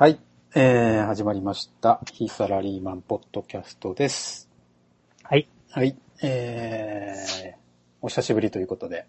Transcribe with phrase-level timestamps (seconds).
[0.00, 0.18] はい。
[0.54, 2.00] えー、始まりました。
[2.10, 4.48] 非サラリーマンポッドキャストです。
[5.22, 5.46] はい。
[5.70, 5.94] はい。
[6.22, 7.54] えー、
[8.00, 9.04] お久しぶりということで、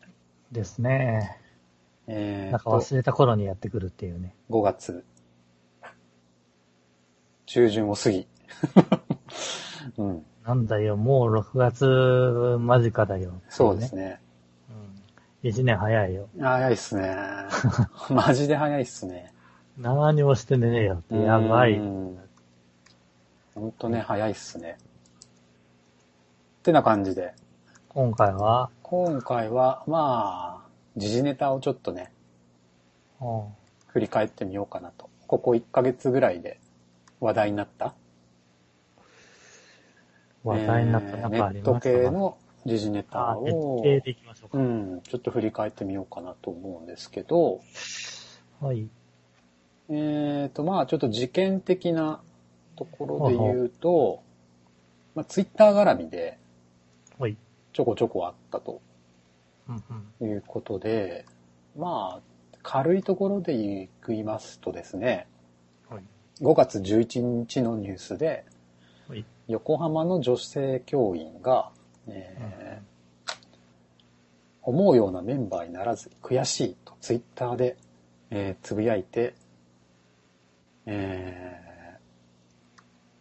[0.51, 1.38] ですね。
[2.08, 4.35] なんか忘れた頃にやってくるっていうね。
[4.49, 5.06] 5月
[7.46, 8.28] 中旬を過ぎ。
[9.97, 11.85] うん、なんだよ、もう6月
[12.60, 13.42] 間近だよ。
[13.47, 14.19] そうですね。
[15.42, 15.49] うん。
[15.49, 16.27] 1年早いよ。
[16.38, 17.16] 早いっすね。
[18.12, 19.31] マジで早いっすね。
[19.82, 21.73] 何もしてねえよって、やばい。
[21.73, 22.17] うん
[23.53, 24.77] ほんとね、早いっすね。
[24.80, 27.34] ってな感じで、
[27.89, 32.12] 今回は、今回は、まあ、時事ネタをちょっとね、
[33.20, 33.44] うん
[33.88, 35.09] 振り返ってみようかなと。
[35.27, 36.59] ここ1ヶ月ぐらいで
[37.20, 37.94] 話題になった？
[40.45, 44.58] 話題になったえーネット系の時事ネタあ、ネッをト、系でいきましょうか。
[44.58, 47.59] うん、ちょっと振り返ってみようかなと思うんですけど、
[48.61, 48.88] はい。
[49.94, 52.22] えーと、まあちょっと事件的な
[52.78, 54.23] ところで言うと、
[55.16, 56.39] まあツイッター絡みで
[57.20, 57.38] はい。
[57.73, 58.81] ちょこちょこあったと。
[60.22, 61.25] いうことで、
[61.78, 62.22] まあ
[62.64, 63.56] 軽いところで
[64.08, 65.28] 言いますとですね、
[65.88, 66.03] はい。
[66.42, 68.44] 5月11日のニュースで、
[69.08, 69.23] はい。
[69.48, 71.70] 横浜の女性教員が、
[72.08, 72.92] えー
[74.64, 77.78] 思うようなメンバーにならず悔しいとツイッターで、
[78.30, 79.33] えーつぶやいて、
[80.85, 81.61] えー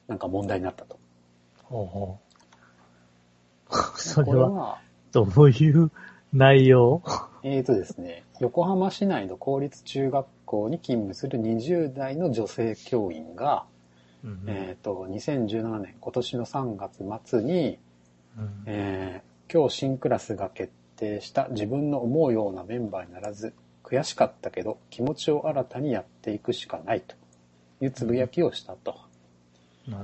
[0.09, 0.99] なんか問題になったと。
[1.63, 2.19] ほうほ
[3.71, 3.75] う。
[3.97, 4.79] それは、は、
[5.13, 5.93] どういう
[6.33, 7.01] 内容？
[7.45, 13.67] えーとですね、横浜市内の公立中学校に勤務する20代の女性教員が、
[14.25, 14.39] うんうん。
[14.49, 17.79] えーと、2017年、今年の3月末に、
[18.37, 18.63] うん。
[18.67, 27.17] えー今日新クラスが決定した自分の思うようなメンバーにならず悔しかったけど気持ちを新たにやっていくしかないと
[27.81, 28.97] いうつぶやきをしたと。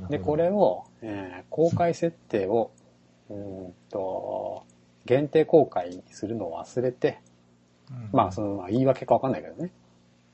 [0.09, 2.73] で、これを、えー公開設定を
[3.31, 4.65] うーんと
[5.05, 7.19] 限定公開にするのを忘れて、
[7.91, 9.71] うんまあそのまあ言い訳かわかんないけどね。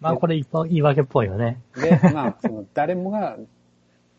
[0.01, 1.61] まあこれ言い訳っぽいよね。
[1.77, 3.37] で、まあその誰もが、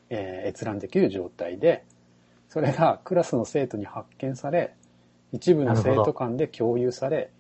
[0.09, 1.83] えー閲覧できる状態で、
[2.49, 4.75] それがクラスの生徒に発見され、
[5.31, 7.31] 一部の生徒間で共有され、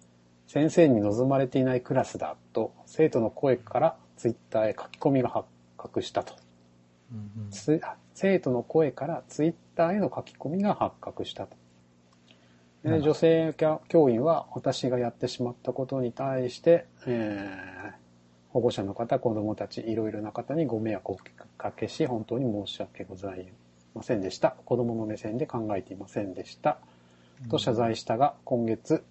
[0.47, 5.47] 先生に望まれていないクラスだと、生徒の声からツイッターへ書き込みが発
[5.83, 6.33] 覚したと。
[7.11, 7.81] うんうんつ
[8.15, 11.55] 生徒の声からツイッターへの書き込みが発覚したと。
[12.83, 13.55] で女性
[13.87, 18.03] 教員は私がやってしまったことに対して、えー
[18.53, 21.17] 保護者の方、子供たち、いろいろな方にご迷惑をお
[21.57, 23.51] かけし、本当に申し訳ござい
[23.95, 24.51] ませんでした。
[24.65, 26.77] 子供の目線で考えていませんでした。
[27.49, 29.03] と謝罪したが、今月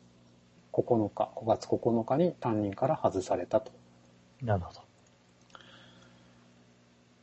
[0.73, 3.73] 9日、5月9日に担任から外されたと。
[4.41, 4.81] なるほど。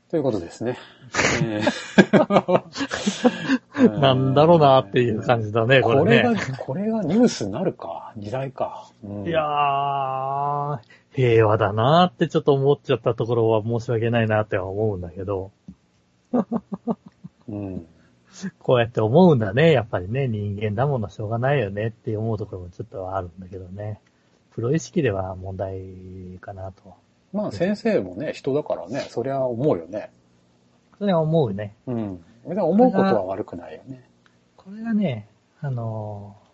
[0.10, 0.78] ということですね。
[1.44, 1.90] えー
[4.02, 6.24] なんだろうなっていう感じだね、これね。
[6.24, 8.90] これが、これがニュースになるか、時代か。
[9.04, 10.80] うんいやー、
[11.14, 15.52] 平和だなってちょっと思っちゃったところは申し訳ないなっては思うんだけど、
[17.48, 17.86] うん。
[18.60, 24.00] こうやって思うんだね、やっぱりね、人間だものしょうがないよねって思うところもちょっとあるんだけどね。
[24.52, 26.96] プロ意識では問題かなと。
[27.34, 30.12] まあ先生もね、人だからね、そりゃ思うよね。
[30.98, 31.76] それは思うね。
[31.88, 32.24] うん。
[32.46, 34.10] 思うことは悪くないよね。
[34.58, 35.28] これがね、
[35.62, 36.50] あのー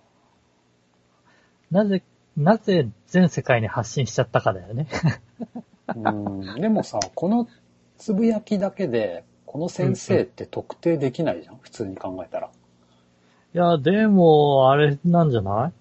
[1.71, 2.03] なぜ、
[2.37, 4.87] なぜ全世界に発信しちゃったかだよね。
[5.95, 6.61] うん。
[6.61, 7.47] でもさ、この
[7.97, 12.47] つぶやきだけで、この先生って特定できないじゃん、普通に考えたら。
[12.47, 15.71] いや、でも、あれなんじゃな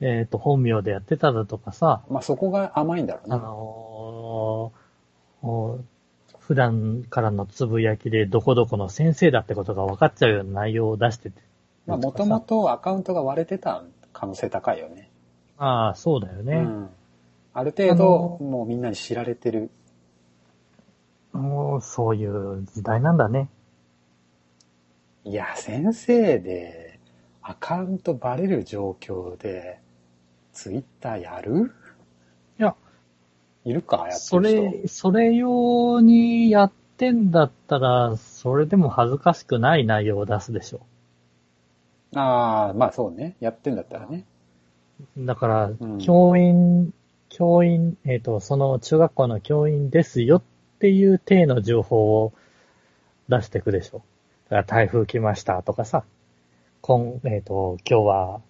[0.00, 0.04] い？
[0.04, 3.38] えっ、と、本名でやってただとかさ、まあそこが甘いんだろうあな。
[3.38, 3.91] のー
[4.22, 4.72] お
[6.38, 11.40] 普段からのつぶやきでどこどこの先生だってことが分かっちゃうような内容を出してて。
[11.86, 15.10] まあもともとアカウントが割れてた可能性高いよね。
[15.58, 16.56] ああ、そうだよね。
[16.56, 16.88] うん。
[17.54, 19.70] ある程度、もうみんなに知られてる。
[21.32, 23.48] もう、そういう時代なんだね。
[25.24, 26.98] いや、先生で、
[27.42, 29.80] アカウントバレる状況で、
[30.52, 31.72] ツイッターやる？
[32.58, 32.74] いや、
[33.64, 34.28] いるかやってる人。
[34.28, 40.80] それ、それ用にやってんだったら、それでも恥ずかしくない内容を出すでしょ。
[42.14, 43.36] ああ、まあそうね。
[43.40, 44.24] やってんだったらね。
[45.16, 46.92] だから、ん教員、
[47.28, 50.42] 教員、えっ、と、その中学校の教員ですよっ
[50.80, 52.32] ていう体の情報を
[53.28, 54.02] 出していくでしょ。
[54.50, 56.04] だから台風来ましたとかさ、
[56.80, 58.40] 今、えっ、と、今日は、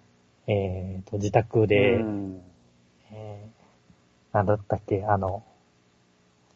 [0.46, 2.40] えっ、と、自宅で、うん
[3.12, 3.61] えー
[4.32, 5.44] なんだったっけ、あの、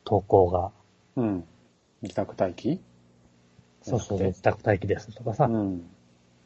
[0.04, 0.70] 投稿が、
[1.16, 1.44] うん。
[2.02, 2.80] 自宅待機？
[3.82, 5.86] そうそう、自宅待機ですとかさ、うん。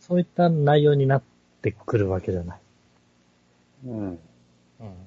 [0.00, 1.22] そういった内容になっ
[1.62, 2.60] てくるわけじゃない。
[3.86, 4.00] うん。
[4.00, 4.10] うん。
[4.10, 4.18] っ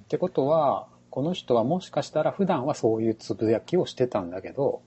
[0.08, 4.82] てことは、この人はもしかしたら普段はそういうつぶやきをしてたんだけど、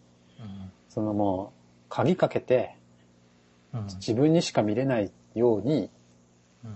[0.89, 2.75] そのもう、鍵かけて
[3.75, 3.85] うん。
[3.85, 5.91] 自分にしか見れないように、
[6.65, 6.69] う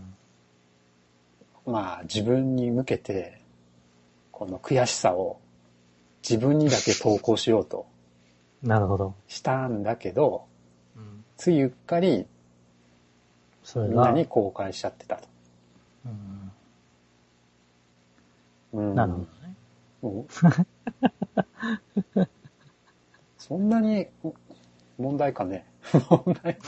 [1.71, 1.73] ん。
[1.73, 3.40] まあ自分に向けて、
[4.41, 5.39] この悔しさを
[6.27, 7.87] 自分にだけ投稿しようと
[8.63, 9.15] なるほど。
[9.29, 10.47] したんだけど、
[10.97, 11.25] うん。
[11.37, 12.27] ついうっかり
[13.77, 15.29] みんなに公開しちゃってたと。
[16.07, 16.53] うん。
[18.73, 19.57] うんなるほどね。
[20.03, 20.09] う
[22.23, 22.27] ん
[23.37, 24.07] そんなに
[24.97, 25.67] 問題かね
[26.09, 26.59] 問題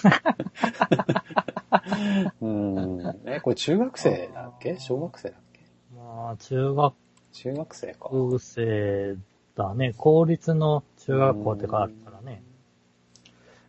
[2.43, 3.01] うん。
[3.25, 4.79] え、これ中学生だっけ？
[4.79, 5.61] 小学生だっけ？
[5.97, 6.95] まあ、中学
[7.33, 8.11] 中学生か。
[8.39, 9.17] 生
[9.57, 9.93] だね。
[9.97, 12.43] 公立の中学校ってかあるからね。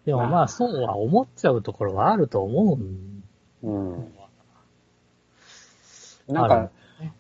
[0.06, 3.24] でもまあまあ、そうは思っちゃうところはあると思うん
[3.64, 4.14] うん。
[6.28, 6.72] なんあか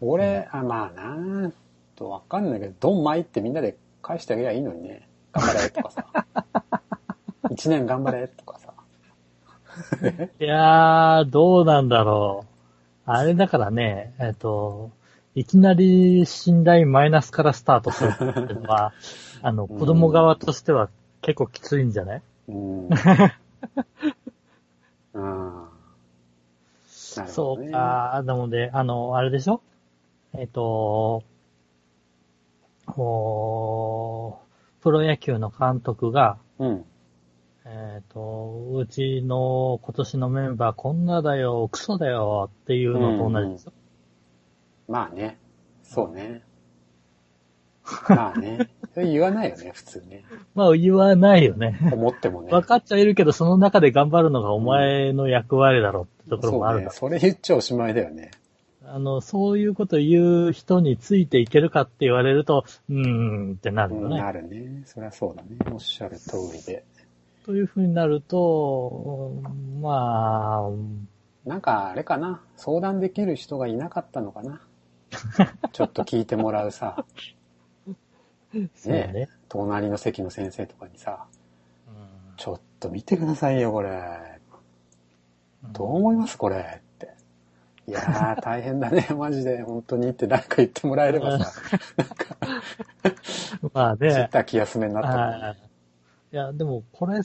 [0.01, 1.51] 俺、あ、まあな
[1.95, 5.07] とわかんないけど、ドンマイってみんなで返してあげりゃいいのにね。
[5.31, 6.05] 頑張れとかさ。
[7.49, 8.73] 一年頑張れとかさ。
[10.39, 12.45] いやー、どうなんだろ
[13.07, 13.11] う。
[13.11, 14.91] あれだからね、えっと、
[15.35, 18.93] いきなり信頼マイナスからスタートするっていうのは、
[19.41, 20.89] あの、子供側としては
[21.21, 22.21] 結構きついんじゃない？
[22.49, 22.89] うん。
[27.27, 27.71] そう。
[27.71, 28.21] か。
[28.25, 29.61] なので、あの、あれでしょ？
[30.33, 31.23] えっ、と、
[32.97, 34.37] お
[34.81, 36.85] プロ野球の監督が、うん。
[37.65, 43.73] えっ、と、うちの今年のメンバーこんなだよ、クソだよっていうのと同じですよ。
[44.87, 45.39] まあね。
[45.83, 46.43] そうね。
[48.07, 48.69] まあね。
[48.93, 50.23] それ言わないよね、普通ね。
[50.55, 51.79] まあ言わないよね。
[51.91, 52.51] 思ってもね。
[52.51, 56.91] 分かっちゃいるけど、その中で頑張るのがお前の役割だろうってところもあるんだ。
[56.91, 57.19] そうね。
[57.19, 58.31] それ言っちゃおしまいだよね。
[58.85, 64.17] あの、そういうこと言う人についていけるかって言われると、うーんってなるよね。
[64.19, 64.83] なるね。
[64.85, 65.57] そりゃそうだね。
[65.71, 66.85] おっしゃる通りで。
[67.45, 70.69] というふうになると、うんまあ、
[71.45, 72.41] なんか、あれかな。
[72.55, 74.61] 相談できる人がいなかったのかな。
[75.71, 77.05] ちょっと聞いてもらうさ、
[78.75, 79.29] そうね。
[79.49, 81.25] 隣の席の先生とかにさ、
[81.87, 82.35] うん。
[82.37, 84.39] ちょっと見てくださいよ、これ。
[85.71, 86.57] どう思いますこれ？
[86.77, 87.13] って。
[87.87, 91.51] いやー、大変だね、 マジで、本当にって誰か言ってもらえればさ、
[93.73, 95.51] まあ知っね、た気休めになった
[96.31, 97.19] いや、でもこれ、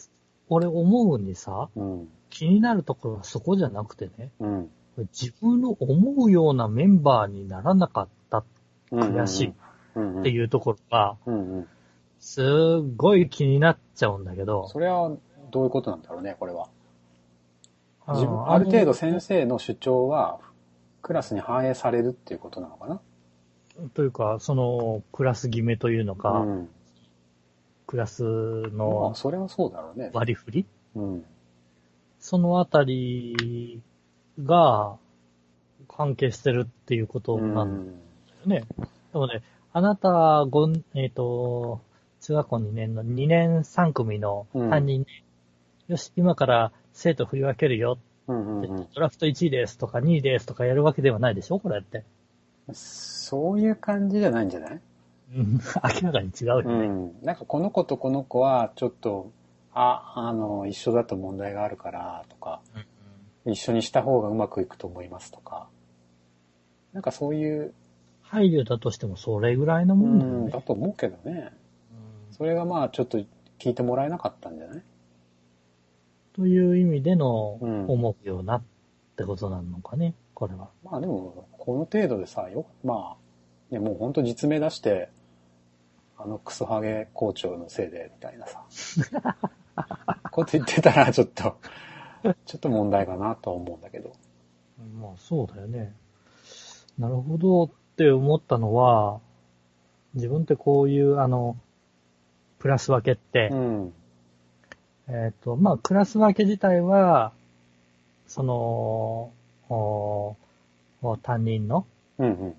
[0.49, 2.09] 俺思うにさ、うん。
[2.31, 4.71] 気になるところはそこじゃなくてね、うん。
[5.03, 8.45] 自分の思うようなメンバーにならなかった
[8.91, 9.55] 悔しい
[9.95, 10.21] うん。
[10.21, 11.17] っていうところが。
[12.21, 12.45] すっ
[12.97, 15.17] ごい気になっちゃうんだけど、それは、
[15.51, 16.69] どういうことなんだろうね、これは。
[18.07, 20.41] ある程度先生の主張は、
[21.01, 23.01] クラスに反映されるっていうことなのかな？
[23.95, 26.69] というか、その、クラス決めというのか、うん。
[27.87, 30.11] クラスまのあ、それはそうだろうね。
[30.13, 30.67] 割り振り？
[30.97, 31.25] うん。
[32.19, 33.81] そのあたり
[34.45, 34.97] が
[35.89, 37.87] 関係してるっていうことうなんだん。
[37.87, 37.93] よ
[38.47, 38.65] ね。
[39.13, 39.43] でもね、
[39.73, 41.81] あなた、ごん、えっ、と、
[42.21, 45.07] 中学校2年の2年3組の担任、
[45.89, 48.89] よし、今から生徒振り分けるよ、うんうんうん。
[48.95, 52.05] ドラフト1位ですとか2位ですとかやるわけではないでしょこれって。
[52.73, 54.81] そういう感じじゃないんじゃない？
[55.37, 55.61] うん、
[56.03, 56.87] 明らかに違うようね。
[56.89, 57.13] ん。
[57.23, 59.31] なんかこの子とこの子はちょっと、
[59.73, 62.61] あ、あの、一緒だと問題があるからとか、
[63.53, 65.69] 一緒にした方がうまくいくと思いますとか、
[66.93, 67.75] なんかそういう、
[68.23, 70.53] 配慮だとしてもそれぐらいのうもんだよん、ね。
[70.53, 71.51] だと思うけどね。
[72.31, 72.35] うん。
[72.35, 73.19] それがまあちょっと
[73.59, 74.83] 聞いてもらえなかったんじゃない？
[76.35, 77.87] という意味でのうん。
[77.89, 78.63] 思うようなっ
[79.17, 80.69] てことなのかね、これは。
[80.85, 83.17] まあでも、この程度でさ、よ、ま
[83.71, 85.09] あ、ね、もう本当実名出して、
[86.19, 88.65] あのクソハゲ校長のせいで、みたいなさ、
[90.31, 91.57] こと言ってたらちょっと、
[92.47, 94.13] ちょっと問題かなとは思うんだけど。
[95.01, 95.95] まあそうだよね。
[96.99, 99.21] なるほどって思ったのは、
[100.15, 101.57] 自分ってこういう、あの、
[102.59, 103.93] クラス分けって、うん。
[105.09, 107.33] えっ、と、まあクラス分け自体は、
[108.27, 109.33] その、
[109.71, 110.37] お
[111.03, 111.87] お担任の、
[112.19, 112.55] うんうん。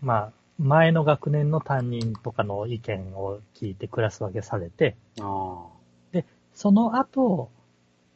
[0.00, 5.66] まあ、前の学年の担任とかの意見を聞いてクラス分けされて、あ
[6.54, 7.50] その後、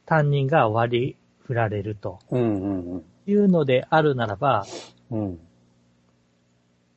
[0.07, 2.19] 担任が割り振られると。
[3.27, 4.67] いうのであるならば、
[5.11, 5.39] うん。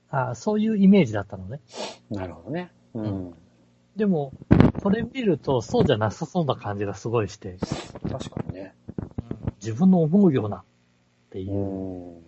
[0.09, 1.59] あそういうイメージだったのね。
[2.09, 2.71] なるほどね。
[2.93, 3.33] うん。
[3.95, 4.31] でも、
[4.83, 7.57] これ見るとそうじゃなさそうな感じがすごいして、
[8.09, 8.75] 確かにね。
[9.59, 10.63] 自分の思うようなっ
[11.31, 12.19] ていうう。
[12.19, 12.23] ん。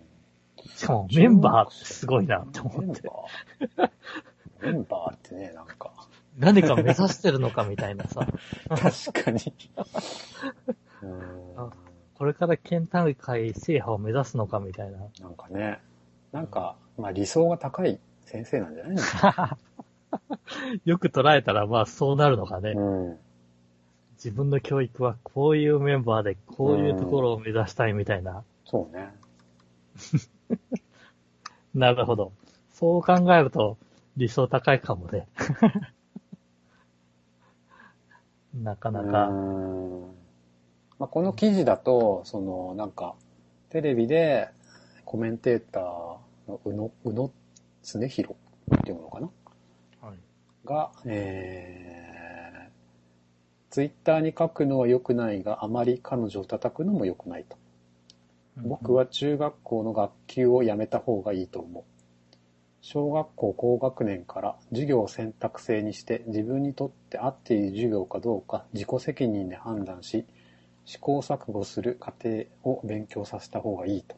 [0.76, 3.02] しかもメンバーすごいなって思って。
[4.62, 5.92] メンバーってね、なんか、
[6.40, 8.26] 何か目指してるのかみたいなさ。
[8.68, 9.40] 確かに。
[12.16, 14.98] これから県大会制覇を目指すのかみたいな。
[15.20, 15.80] なんかね、
[16.32, 19.02] なんか、まあ理想が高い先生なんじゃないの？
[20.84, 22.70] よく捉えたらまあそうなるのかね。
[22.72, 22.80] う
[23.12, 23.18] ん。
[24.16, 28.44] 自分の教育はこういうメンバーでこういうところを目指したいみたいな。
[28.66, 29.14] そうね。
[31.74, 32.32] なるほど。
[32.72, 33.78] そう考えると
[34.18, 35.26] 理想高いかもね。
[38.54, 39.26] なかなうか。
[39.28, 40.00] ん
[40.98, 43.14] まあ、この記事だと、その、なんか、
[43.70, 44.48] テレビで
[45.04, 45.82] コメンテーター
[46.48, 47.30] の宇野、宇野
[47.82, 48.34] 恒弘
[48.76, 49.30] っていうのかな？
[50.02, 50.18] はい
[50.64, 52.70] が、えー、
[53.72, 57.56] ツイッターに書くのは良くないが、あまり彼女を叩くのも良くないと。
[58.56, 61.84] 僕は中学校の学級をやめた方がいいと思う。
[62.82, 70.24] 小学校高学年から授業を選択制にして自分にとって合っている授業かどうか自己責任で判断し、
[70.86, 74.16] 試行錯誤する過程を勉強させた方がいいと。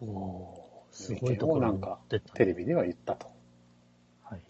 [0.00, 1.98] おーすごいところになんか。
[2.34, 3.30] テレビでは言ったと。
[4.24, 4.40] はい。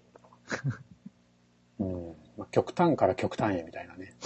[1.82, 2.14] うん。
[2.38, 4.14] まあ、極端から極端へみたいなね。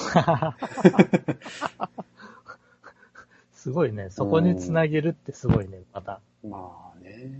[3.54, 4.10] すごいね。
[4.10, 6.20] そこにつなげるってすごいね、また。
[6.44, 7.30] まあね。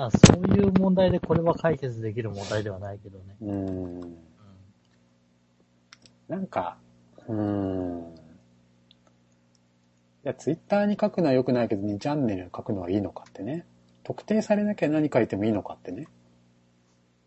[0.00, 3.36] あそういう問題でこれは解決できる問題ではないけどね。
[3.42, 4.00] うん。
[4.00, 4.18] うん
[6.28, 6.76] なんか、
[7.26, 8.14] うーん。
[8.14, 8.18] い
[10.24, 13.64] や、ツイッターに書くのは良くないけど、2チャンネルに書くのはいいのかってね。
[14.04, 16.06] 特定されなきゃ何書いてもいいのかってね。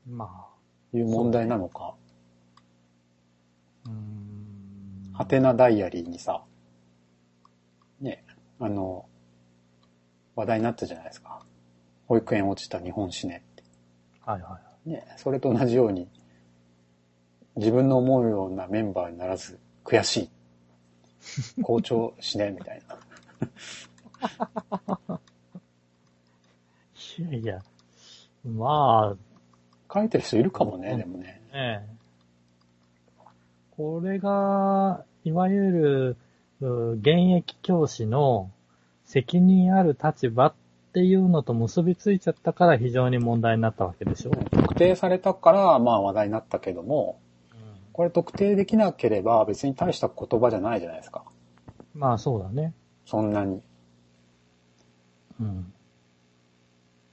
[0.08, 0.48] ま
[0.94, 1.96] いう問題なのか。
[3.86, 5.14] あ、うーん。
[5.14, 6.44] ハテナダイアリーにさ、
[8.00, 8.24] ね、
[8.60, 9.08] あの、
[10.36, 11.42] 話題になったじゃないですか。
[12.12, 13.64] 保育園落ちた日本史ねって。
[14.26, 14.90] はいはい。
[14.90, 16.10] ね、それと同じように、
[17.56, 20.30] 自分の思うようなメンバーにならず、悔し
[21.56, 21.64] い。
[21.64, 22.82] 校長しね、みたい
[25.08, 25.20] な。
[27.18, 27.62] いやいや、
[28.44, 29.16] ま
[29.94, 31.42] 書いてる人いるかもね、でもね。
[31.54, 33.24] あ、ねえ。
[33.78, 36.18] これが、いわゆる、
[36.60, 38.52] う現役教師の
[39.06, 40.54] 責任ある立場っ
[40.94, 44.32] ていうのと結びついちゃったから非常に問題になったわけでしょ。
[44.32, 47.20] 特定されたから、まあ話題になったけども、
[47.94, 51.24] これ特定できなければ別に大した言葉じゃないじゃないですか。
[51.94, 52.74] まあそうだね。
[53.06, 53.62] そんなに。
[55.40, 55.74] うん。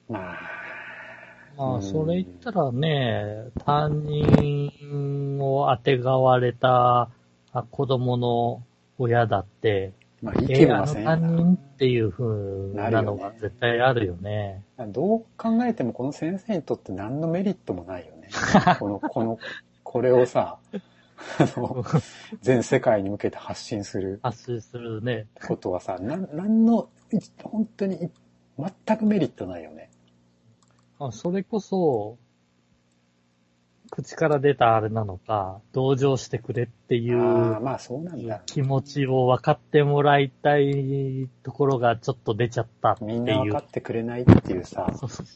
[0.09, 0.37] まあ、
[1.57, 7.11] まあ、うんそれ言ったらね、担任をあてがわれた
[7.53, 8.63] あ子供の
[8.99, 12.25] 親だって、まあ、いいえーあの気もません担任っていう風
[12.75, 14.65] なのが絶対あるよね。
[14.89, 18.29] どう考えてもこの先生にとって何のメリットもないよね。
[18.79, 19.39] この、この、
[19.85, 20.59] これをさ、
[21.39, 21.85] あの、
[22.43, 25.27] 全世界に向けて発信する発信するね。
[25.47, 28.09] ことはさ、なん、なんの、い本当にい
[28.87, 29.91] 全くメリットないよね。
[30.99, 32.19] あそれこそ、
[33.91, 38.43] 口から出たあれなのか、同情してくれっていうまあそうなんだ。
[38.47, 43.11] 気持ちを分かってもらいたいところがちょっと出ちゃったっていう。
[43.13, 45.27] みんな分かってくれないっていうさ、そうそう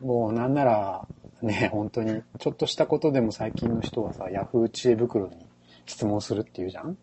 [0.00, 1.06] もうなんなら、
[1.42, 5.46] ね、本当に、ちょっとしたことでも最近の人はさ、ヤフー知恵袋に
[5.86, 6.96] 質問するっていうじゃん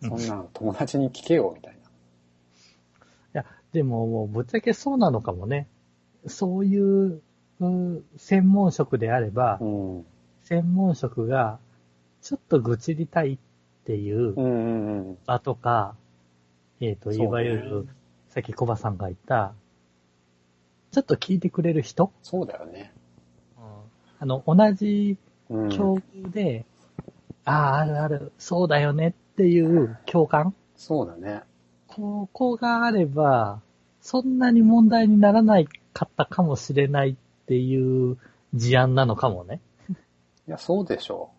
[0.00, 1.80] そんなん友達に聞けよ、みたいな。
[1.80, 1.84] い
[3.34, 5.68] や、でももうぶっちゃけそうなのかもね。
[6.26, 7.22] そういう、
[7.68, 10.06] う専門職であれば、うん。
[10.42, 11.58] 専門職が
[12.20, 13.38] ちょっと愚痴りたいっ
[13.84, 15.18] ていううんうんうん。
[15.26, 15.94] 場とか、
[16.80, 17.88] えっ、と、そうねいわゆる、
[18.28, 19.54] さっきコバさんが言った、
[20.90, 22.92] ちょっと聞いてくれる人、そうだよね。
[24.18, 25.16] あの、同じ
[25.48, 25.68] うん。
[25.68, 26.64] 境遇で、
[27.44, 30.54] ああ、あるある、そうだよねっていう共感？
[30.76, 31.42] そうだね。
[31.88, 33.60] ここがあれば、
[34.00, 38.18] そんなに問題にならないかったかもしれないっていう
[38.54, 39.60] 事案なのかもね。
[40.48, 41.30] いや、そうでしょ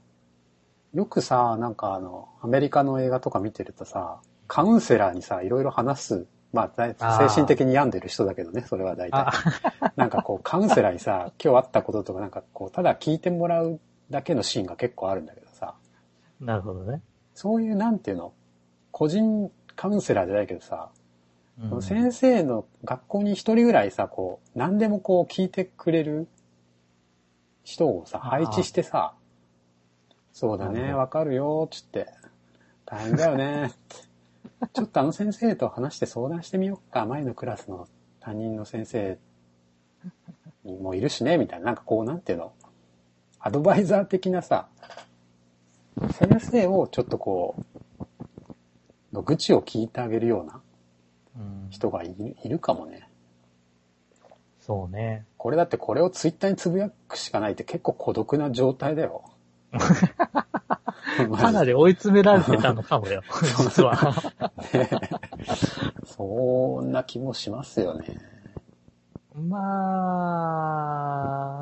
[0.93, 0.98] う。
[0.98, 9.31] よくさ、なんかあの、アメリカの映画とか見てるとさ、カウンセラーにさ、いろいろ話す、まあ、精神的に病んでる人だけどね、それは大体あ。
[9.95, 13.79] なんかこう、カウンセラーにさ、今日あったこととかなんかこう、ただ聞いてもらう
[14.12, 15.74] だけのシーンが結構あるんだけどさ、
[16.39, 17.01] なるほどね。
[17.33, 18.33] そういうなんていうの、
[18.91, 20.91] 個人カウンセラーじゃないけどさ、
[21.60, 26.27] うん先生の学校に一人ぐらいさ、こう、何でもこう聞いてくれる
[27.63, 29.13] 人をさ、配置してさ、
[30.31, 32.07] そうだね、わかるよ、つって。
[32.86, 33.72] 大変だよね。
[34.74, 37.05] ちょっとあの先生と話して相談してみようか。
[37.05, 37.88] 前のクラスの
[38.19, 39.19] 担任の先生
[40.63, 41.67] にもいるしね、みたいな。
[41.67, 42.53] なんかこう、なんていうの？
[43.39, 44.69] アドバイザー的なさ、
[46.12, 47.55] 先生をちょっとこ
[49.12, 50.62] う、の愚痴を聞いてあげるようなうん、
[51.70, 53.10] 人がいるかもね。
[54.62, 55.25] そうね。
[55.38, 59.24] これだってこれをツイッターにつぶやくしかないって結構孤独な状態だよ。
[61.36, 63.22] かなり追い詰められてたのかもよ、
[63.60, 63.94] 実は。
[64.74, 64.90] ね
[66.06, 68.06] そんな気もしますよね。
[69.36, 70.60] ま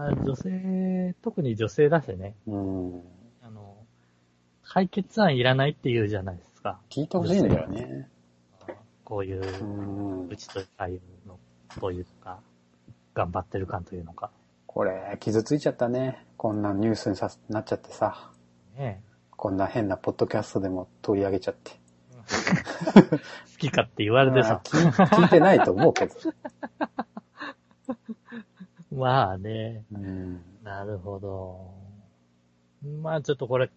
[0.10, 2.36] あ、女性、特に女性だしね。
[2.46, 3.01] うん。
[3.42, 3.78] あの、
[4.63, 6.80] 解決案いらないって言うじゃないですか。
[6.90, 8.10] 聞いてほしいんだよね。
[9.12, 10.38] こういうう。
[10.38, 11.38] ちとああいうの、
[11.82, 12.39] というか、
[13.13, 14.32] 頑張ってる感というのか。
[14.65, 16.25] これ、傷ついちゃったね。
[16.38, 18.32] こんなニュースにさなっちゃってさ。
[18.77, 21.72] ねこんな変なポッドキャストでも取り上げちゃって。
[23.51, 24.62] 好きかって言われてさ。
[24.63, 26.15] 聞い聞いてないと思うけど。
[28.96, 30.41] まあね、うん。
[30.63, 31.74] なるほど。
[33.01, 33.70] まあちょっとこれ、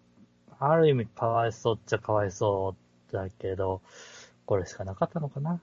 [0.59, 2.73] ある意味かわいそうっちゃかわいそ
[3.09, 3.81] うだけど、
[4.45, 5.59] これしかなかったのかな。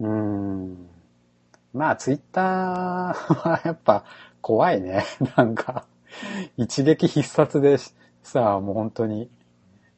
[0.00, 0.88] うん。
[1.72, 4.04] まあ、ツイッターはやっぱ
[4.40, 5.04] 怖いね。
[5.36, 5.86] なんか、
[6.56, 7.78] 一撃必殺で
[8.22, 9.30] さ、もう本当に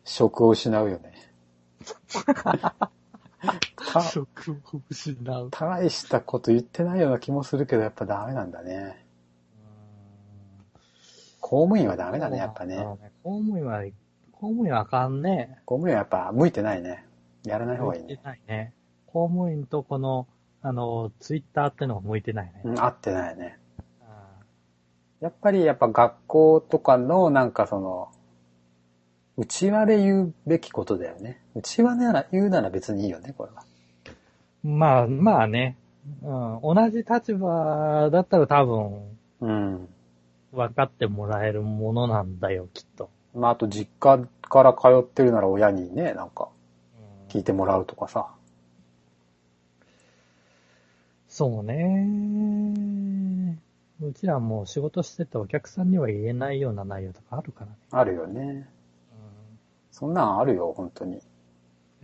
[0.05, 1.13] 職を失うよね。
[3.93, 5.51] た職を失う。
[5.51, 9.05] 大したこと言ってないような気もするけど、やっぱダメなんだね。
[11.41, 12.77] 公務員はダメだね、やっぱね。
[13.23, 13.83] 公務員は、
[14.33, 15.59] 公務員はあかんね。
[15.65, 17.05] 公務員はやっぱ向いてないね。
[17.45, 18.21] やらない方がいい向いてね。
[18.25, 18.75] ないね。
[19.07, 20.27] 公務員とこの、
[20.63, 22.63] あの、ツイッターってのが向いてないね。
[22.65, 23.59] うん、合ってないね。
[24.03, 24.29] あ
[25.21, 28.09] やっぱりやっぱ学校とかのなんかその、
[29.37, 31.41] 内輪で言うべきことだよね。
[31.55, 33.65] 内輪なら言うなら別にいいよね、これは。
[34.65, 35.77] ーまあ、まあね。
[36.23, 39.89] うん、同じ立場だったら多分、うん。
[40.53, 43.11] 分かってもらえるものなんだよ、きっと。
[43.35, 46.60] まああと実家から通ってるなら親にね、なんかうん
[47.31, 48.27] 聞いてもらうとかさ。
[51.29, 53.57] そうね。
[54.03, 57.77] うちらも仕事しててお客さんには言えないような内容とかあるからね。
[57.93, 58.69] あるよね。
[59.93, 61.17] そんなんあるよ、本当に。
[61.17, 61.21] い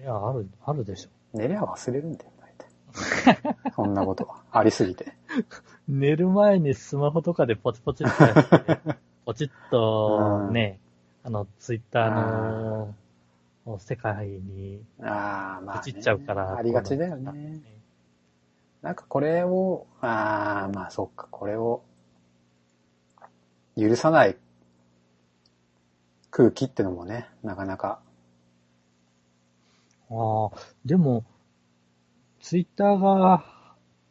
[0.03, 1.11] や、ある、あるでしょ。
[1.37, 2.53] 寝りゃ忘れるんだよ、大
[3.43, 3.73] 体。
[3.75, 4.43] そんなことは。
[4.53, 5.13] ありすぎて。
[5.89, 8.79] 寝る前にスマホとかでポチポチってやって、
[9.25, 10.79] ポチッとね、
[11.25, 12.95] あの、ツイッターの
[13.79, 15.81] 世界にああ、まあ、ね。
[15.81, 16.57] ポチっちゃうから。
[16.57, 17.61] ありがちだよね。
[18.83, 21.83] なんかこれを、ああ、まあそっか、これを、
[23.77, 24.37] 許さない
[26.31, 28.01] 空気ってのもね、なかなか。
[30.09, 31.25] ああ、でも、
[32.41, 33.45] ツイッターが、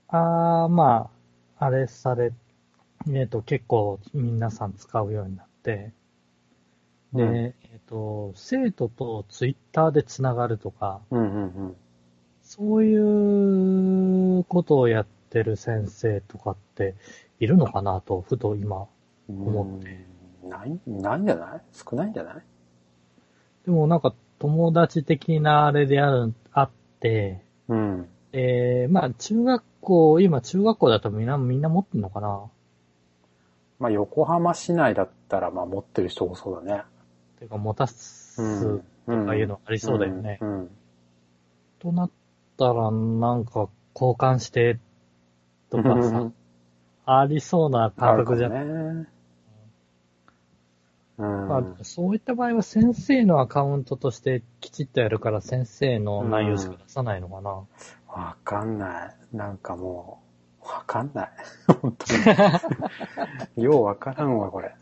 [0.10, 1.10] ああ、ま
[1.58, 2.34] あ、あれされ、
[3.08, 5.94] えっ、と、結構皆さん使うようになって、
[7.15, 11.23] で、うんえっ、と、生徒とツイッターでつながるとか、うんう
[11.67, 11.75] ん
[12.47, 16.93] そういうことをやってる先生とかって
[17.39, 18.86] いるのかなと、ふと今。
[19.28, 19.47] うん。
[19.47, 20.06] 思って
[20.43, 21.62] うんない、ないんじゃない？
[21.73, 22.36] 少ないんじゃない？
[23.65, 28.08] でもなんか友達的なあれである、あって、うん。
[28.32, 32.43] えー、まあ中学校、今中学校だとみんな、みんな持ってんのかな？
[33.80, 36.84] まあ横浜市内だったら、まあ持ってる人多そうだね。
[37.38, 38.84] ていうか持たすうん。
[39.06, 40.39] とかいうのありそうだよね。
[40.41, 40.60] うん。
[40.60, 40.71] うん
[41.86, 42.12] となっ
[42.58, 44.80] たらなんか交換して
[45.69, 46.32] とかさ、
[47.06, 49.08] ありそうな感覚じゃあるかもね。
[51.17, 51.48] うん。
[51.48, 57.52] まあ、そういった場合は先生のアカウントとしてきちっとやるから先生の内容しか出さないのかな。
[58.08, 59.15] わかんない。
[59.32, 60.21] なんかも
[60.63, 61.30] う、わかんない。
[61.82, 63.63] 本当に。
[63.63, 64.74] ようわからんわ、これ。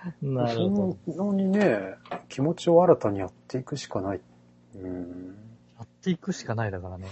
[0.22, 1.12] なるほど。
[1.14, 1.94] そんなにね、
[2.28, 4.20] 気持ちを新たにやっていくしかない。
[4.76, 5.36] うん。
[5.78, 7.06] やっていくしかないだからね。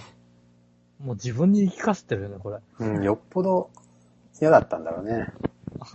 [0.99, 2.59] もう自分に言い聞かせてるよね、これ。
[2.81, 3.71] うん、よっぽど
[4.41, 5.33] 嫌だったんだろうね。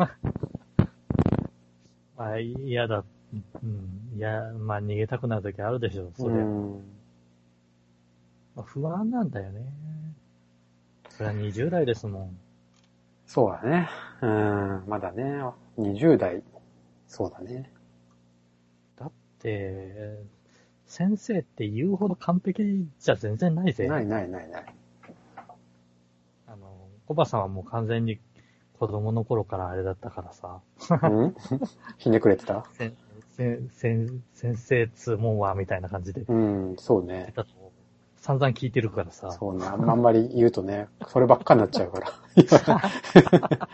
[2.16, 3.04] まあ、嫌だ。
[3.64, 4.18] うん。
[4.18, 6.38] いや、まあ逃げたくなる時あるでしょう、そりゃ。
[6.38, 6.74] うん。
[8.56, 9.62] まあ、不安なんだよね。
[11.10, 12.38] それは20代ですもん。
[13.26, 13.90] そうだね。
[14.22, 15.24] うん、まだね、
[15.78, 16.44] 20代、
[17.14, 17.72] そうだね。
[18.98, 20.20] だって、
[20.88, 23.88] 先生って言うほど完璧じゃ全然ないぜ。
[23.88, 24.66] ないないないない。
[26.48, 28.20] あの、コバさんはもう完全に
[28.80, 30.60] 子供の頃からあれだったからさ、
[31.04, 31.36] うん？
[32.00, 32.66] ひねくれてた？
[32.74, 32.98] せん
[33.38, 37.32] せんせん先生つもんは、みたいな感じで、うん、そうね。
[38.18, 39.66] 散々聞いてるからさ、そうね。
[39.68, 42.10] あんまり言うとね、そればっかになっちゃうから。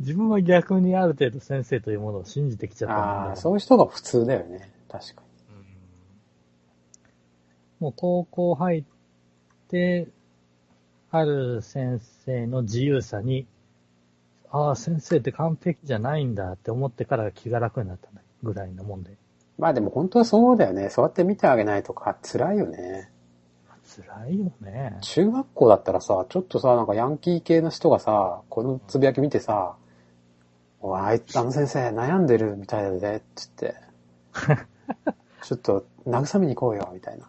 [0.00, 4.70] 自分は逆にある程度先生というものを信じてきちゃったんああ、で、そういう人が普通だよね。
[4.88, 5.66] 確かうん
[7.80, 8.84] もう高校入っ
[9.68, 10.08] て、
[11.10, 13.46] ある先生の自由さに、
[14.50, 18.08] ああ、先生って完璧じゃないんだって思ってから気が楽になった
[18.42, 19.10] ぐらいのもんで。
[19.10, 19.16] に。
[19.58, 20.90] まあでも本当はそうだよね。
[20.90, 23.10] そうやって見てあげないとか辛いよね。
[24.02, 24.98] 辛いよね。
[25.00, 29.76] 中学校だったらさ、ちょっとさ、なんかヤンキー系の人がさ、このつぶやき見てさ、
[30.80, 33.74] おい、あいつ、あの先生悩んでるみたいだぜ、つって。
[35.42, 37.26] ちょっと慰めに行こうよ、みたいな。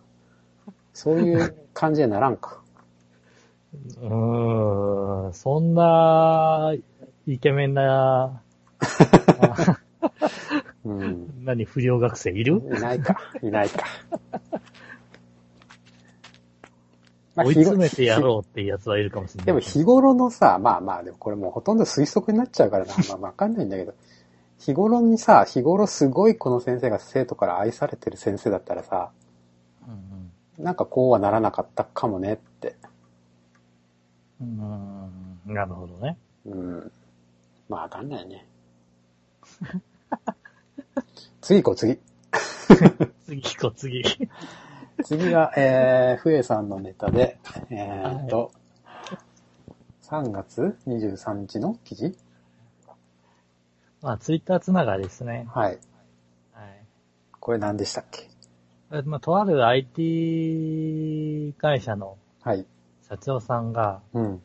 [0.93, 2.59] そういう感じにならんか。
[3.73, 6.73] うーん、そんな、
[7.25, 8.41] イケメンな、
[9.39, 9.79] あ
[10.85, 11.33] うん。
[11.45, 12.61] 何、不良学生いる？
[12.75, 13.85] いないか、いないか。
[17.37, 19.45] まあ追い詰めてやろうっていうやつはいるかもしれない。
[19.45, 23.93] でも日頃のさ、まあまあ、でもこれもうほとんど推測になっちゃうからな、 まあわかんないんだけど、
[24.57, 29.11] 日頃にさ、日頃すごいこの先生が生徒から愛されてる先生だったらさ、
[29.87, 32.75] うんなんかこうはならなかったかもねって。
[34.41, 36.17] うん、うんなるほどね。
[36.47, 36.91] うん。
[37.69, 38.47] まあわかんないね。
[41.41, 41.99] 次行こう、次。
[43.27, 44.03] 次行こう、次。
[45.03, 48.51] 次が、えー、ふえさんのネタで、えーっと、
[50.03, 52.15] 3月23日の記事
[54.01, 55.47] まあ、ツイッターつながりですね。
[55.49, 55.79] はい。
[56.53, 56.85] はい。
[57.39, 58.29] これ何でしたっけ？
[58.91, 62.65] えまあ、とある IT 会社のはい。
[63.09, 64.41] 社長さんが、うん。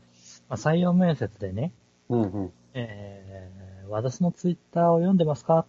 [0.49, 1.73] まあ、採用面接でね、
[2.09, 2.53] うんうん。
[2.75, 5.67] えー、私のツイッターを読んでますか？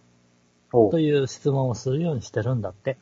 [0.72, 2.96] おという質問をするようにしてるんだって。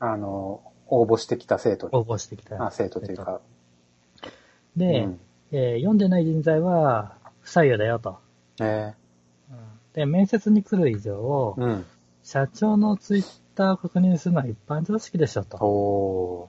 [0.00, 1.96] あの、応募してきた生徒に。
[1.96, 2.66] 応募してきた。
[2.66, 3.40] あ、生徒というか。
[4.76, 5.20] で、うん
[5.52, 8.18] えー読んでない人材は不採用だよと。
[8.60, 8.94] え
[9.94, 11.86] で、面接に来る以上、ー、うん。
[12.22, 15.56] 社長のツイッターを確認するのは一般常識でしょと。
[15.64, 16.48] お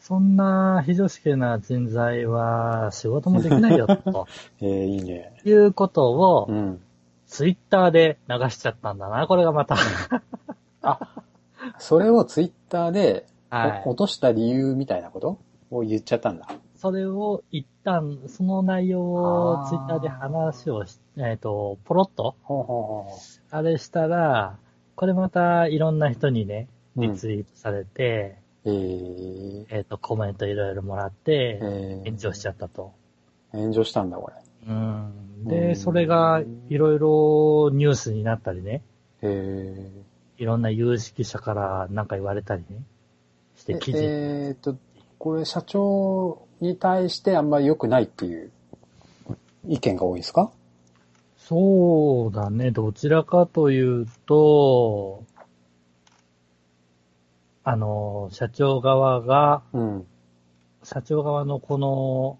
[0.00, 3.94] そんな非常識な人材は仕事もできないよと。
[3.94, 4.26] ー。
[4.62, 5.32] えー、いいね。
[5.44, 6.80] いうことをう、ん。
[7.26, 9.76] ツイッターで流しちゃったんだな、これがまた。
[10.82, 11.00] あ、
[11.78, 13.82] それをツイッターで、はい。
[13.86, 15.38] お落とした理由みたいなこと？
[15.70, 16.48] を言っちゃったんだ。
[16.76, 23.06] それを一旦、その内容をツイッターで話をし、えっ、と、ポロッと、ほうほ
[23.50, 24.58] あれしたら、
[24.94, 26.68] これまたいろんな人にね。
[26.96, 32.94] リツイートされて、うん、えー、えっ、と、コメントいろいろもらって、えー、炎上しちゃったと。
[33.52, 34.30] 炎上したんだ、こ
[34.66, 35.12] うん。
[35.44, 35.76] うで、ん。
[35.76, 38.82] それがいろいろニュースになったりね、
[39.20, 39.28] れ。
[39.30, 39.90] え
[40.38, 42.82] いろんな有識者からなんか言われたりね、
[43.66, 44.76] してー、記事、えーっと、
[45.18, 48.50] これ社長に対してあんまり良くないっていう
[49.66, 50.50] 意見が多いですか？
[51.36, 55.24] そうだね、どちらかというと、
[57.62, 60.06] あの、社長側が、うん。
[60.82, 62.38] 社長側のこの、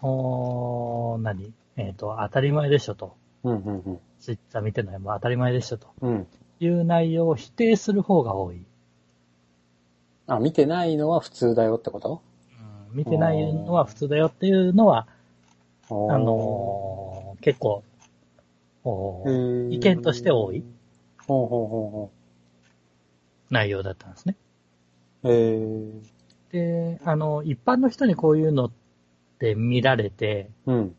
[0.00, 1.52] おー何？
[1.76, 3.16] えっ、と、当たり前でしょと。
[3.44, 4.00] うん、うん、うん。
[4.18, 5.88] ツイッター見てないも当たり前でしょと。
[6.00, 6.26] うん。
[6.58, 8.65] いう内容を否定する方が多い。
[10.26, 12.22] あ、見てないのは普通だよってこと？
[12.90, 15.06] うん見てないのは普通だよっていうのは、
[15.90, 17.84] ああのー結構、
[19.70, 20.64] 意意見として多い
[21.26, 22.10] ほうほうほうほ
[23.50, 24.36] 内容だったんですね。
[25.22, 25.32] う。
[25.32, 25.92] えー、
[26.52, 28.72] で、あの、一般の人にこういうのっ
[29.38, 30.96] て見られて、うん。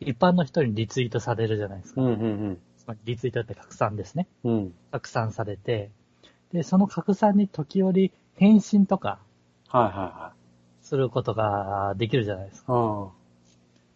[0.00, 2.02] 一般の人にリツイートされるじゃないですか。
[2.02, 4.28] うん、うん、つまりリツイートって拡散ですね。
[4.44, 4.52] うん。
[4.52, 4.74] うん。
[4.90, 5.90] 拡散されて、
[6.52, 9.18] で、その拡散に時折返信とか
[9.68, 10.84] はいはいはい。
[10.86, 12.72] することができるじゃないですか。
[12.72, 13.08] あ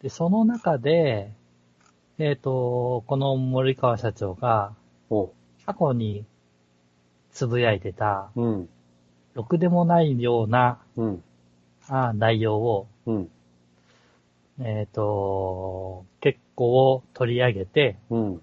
[0.03, 1.33] で、その中で、
[2.19, 4.75] えっ、と、この森川社長が
[5.09, 5.33] お
[5.67, 6.25] 過去に
[7.31, 8.69] つぶやいてた、うん。
[9.35, 11.23] ろくでもないようなうん。
[11.89, 13.31] あ内容を、うん。
[14.61, 18.43] えっ、と、結構取り上げて、うん。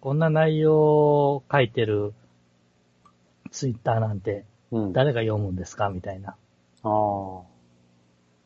[0.00, 2.14] こんな内容を書いてる
[3.50, 4.84] ツイッターなんてうん。
[4.90, 5.90] あ誰が読むんですか？
[5.90, 6.30] みたいな。
[6.30, 6.36] あ。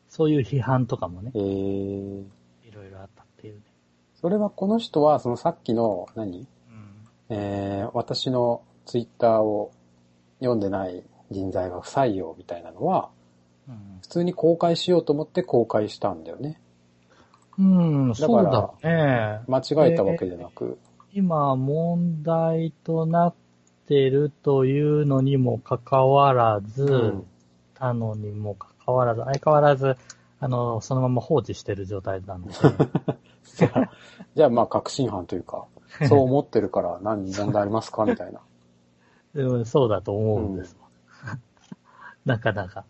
[0.09, 3.61] そういう批判とかもね、ええいろいろあったっていうね。
[4.15, 6.39] それはこの人は、そのさっきの、何？
[6.39, 6.45] うん。
[7.29, 9.71] えー、私のツイッターを
[10.39, 13.09] 読んでない人材が不採用みたいなのは、
[13.67, 16.59] うん、普通に公開しようと思って公開したんだよね。
[17.57, 19.41] うん、らそうだね。
[19.47, 20.77] 間違えたわけじゃなく。
[21.13, 23.33] 今問題となっ
[23.87, 27.27] てるというのにもかかわらず、うん
[27.75, 29.97] たのにもかかわらず、相変わらず、
[30.39, 32.53] あの、そのまま放置してる状態なんで、
[33.57, 33.91] じゃあ、
[34.35, 35.65] じゃあまあ確信犯というか、
[36.07, 38.05] そう思ってるから何問題ありますか？
[38.05, 38.39] みたいな。
[39.33, 41.37] でもそうだと思うんですわ。
[42.25, 42.85] なかなか。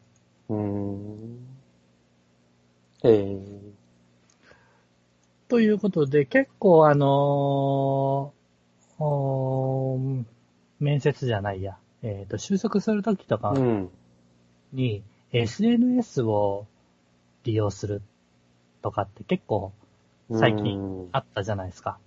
[0.49, 1.37] うーん。
[3.03, 3.61] ええ
[5.47, 10.23] ということで、結構あのー
[10.83, 13.89] 面接じゃないや、えっ、と、就職するときとかうん。
[14.73, 16.67] に、SNS を
[17.43, 18.01] 利用する
[18.81, 19.71] とかって結構
[20.31, 21.97] 最近うんあったじゃないですか。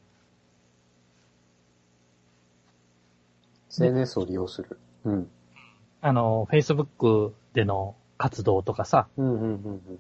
[3.71, 4.79] SNS を利用する。
[5.05, 5.31] うん。
[6.01, 9.99] あの、Facebook での活動とかさ、うんうんうん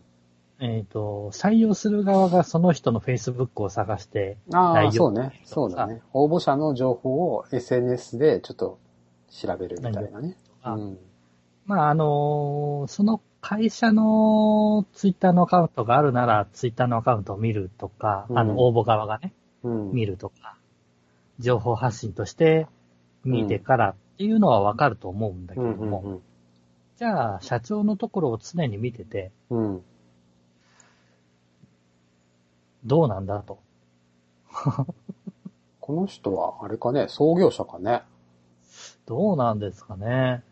[0.58, 4.56] えっ、と、採用する側がその人の Facebook を探して、うん。
[4.56, 5.40] ああ、そうね。
[5.44, 6.02] そうだね。
[6.12, 8.78] 応募者の情報を SNS でちょっと
[9.30, 10.36] 調べるみたいなね。
[10.62, 10.98] あうん。
[11.66, 19.92] まあ、あのその会社のツイッターのアカウントがあるなら、ツイッターのアカウントを見るとか、うんあの、応募側がね、うん。
[19.92, 20.56] 見るとか、
[21.38, 22.66] 情報発信として
[23.24, 26.20] 見てからっていうのはわかると思うんだけうんうんれども、
[26.96, 29.82] じゃあ、社長のところを常に見てて、うん。
[32.86, 32.88] うん。
[32.88, 33.58] どうなんだと。
[35.80, 38.02] この人は、あれかね、創業者かね。
[39.06, 40.42] どうなんですかね。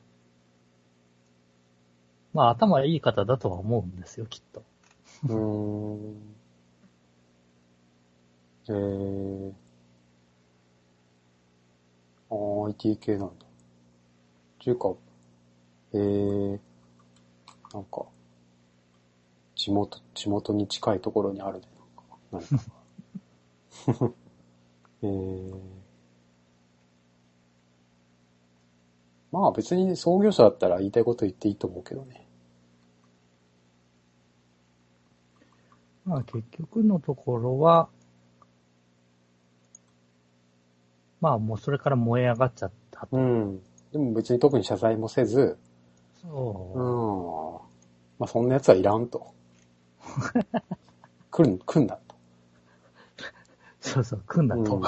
[2.33, 4.63] まあ、頭いい方だとは思うんですよ、きっと。
[5.25, 5.35] うー
[5.97, 6.35] ん。
[8.67, 9.53] えー。
[12.31, 13.47] あー IT 系なんだ。
[13.47, 13.49] っ
[14.65, 14.95] ていうか、
[15.93, 16.59] えー、
[17.73, 18.07] なんか、
[19.55, 21.67] 地元、地元に近いところにあるね、
[22.35, 22.49] なんか。
[25.03, 25.61] えー、
[29.33, 32.25] まあ別に創業者だったら言いたいこと言っていいと思うけどね。
[36.05, 37.89] まあ、結局のところは、
[41.21, 43.17] まあ、もうそれから燃え上がっちゃったと。
[43.17, 43.63] うん。
[43.91, 45.59] でも別に特に謝罪もせず、
[46.21, 47.75] そううん。
[48.19, 49.33] まあそんな奴はいらんと。
[51.31, 52.04] 来る、来んだと。
[53.85, 54.81] そうそう、組んだと。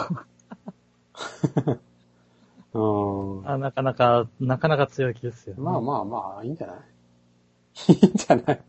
[2.72, 3.48] うん。
[3.48, 5.62] あなかなか、なかなか強気ですよ、ね。
[5.62, 7.92] まあまあまあ、いいんじゃない？
[7.92, 8.62] いいんじゃない？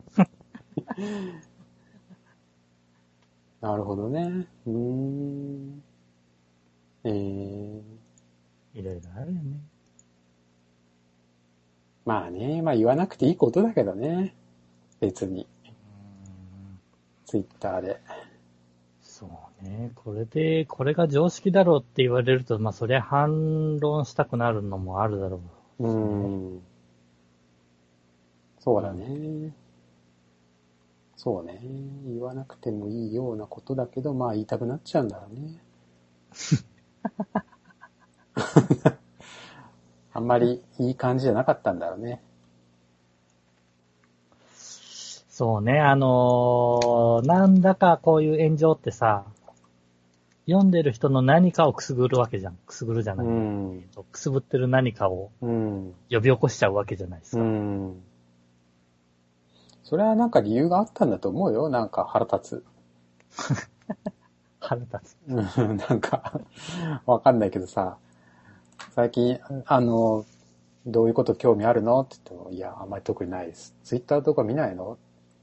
[3.61, 4.47] なるほどね。
[4.65, 5.83] うーん。
[7.05, 7.81] えー、
[8.73, 9.59] いろいろあるよね。
[12.05, 14.35] まあね、まあ言わなくていいことだけどね。
[14.99, 16.79] 別に、うん
[17.25, 18.01] ツイッターで。
[19.17, 19.25] そ
[19.61, 19.91] うね。
[19.95, 25.41] これで、これが常識だろうって言われると、まあ、そりゃ反論したくなるのもあるだろ
[25.79, 25.87] う。
[25.87, 26.61] うーん。
[28.59, 29.55] そうだね。
[31.15, 31.59] そうね。
[32.05, 35.57] 言わなくてもいいようなことだけど、まあ言いたくなっちゃうんだろうね。
[40.13, 42.21] あんまりいい感じじゃなかったんだろうね。
[45.37, 45.79] そうね。
[45.79, 49.23] あのーなんだかこういう炎上ってさ、
[50.47, 52.57] 読んでる人の何かをくすぐるわけじゃん。
[52.65, 53.27] くすぐるじゃうない。
[53.27, 53.83] ん。
[54.11, 55.93] くすぶってる何かをうん。
[56.09, 57.45] 呼び起こしちゃうわけじゃないですうか。
[57.47, 58.01] ん。
[59.83, 61.69] それはなんか理由があったんだと思うよ。
[61.69, 62.65] なんか腹立つ。
[64.59, 65.17] 腹立つ。
[65.27, 65.33] う
[65.73, 66.41] んなんか、
[67.05, 67.99] わかんないけどさ、
[68.95, 70.25] 最近、あの、
[70.87, 71.99] どういうこと興味あるの？
[72.01, 73.75] って言っても、いや、あんまり特にないです。
[73.83, 74.97] ツイッターとか見ないの？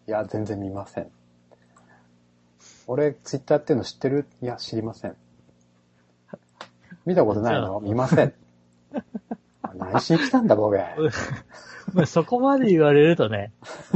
[0.07, 1.11] いや、全然見ません。
[2.87, 4.27] 俺、ツイッターっていうの知ってる？
[4.43, 5.17] いや、知りません。
[7.07, 7.81] 見たことないの？
[7.81, 8.35] 見ません。
[9.63, 10.79] あ何しに来たんだ、ボケ。
[11.95, 13.53] まあそこまで言われるとね、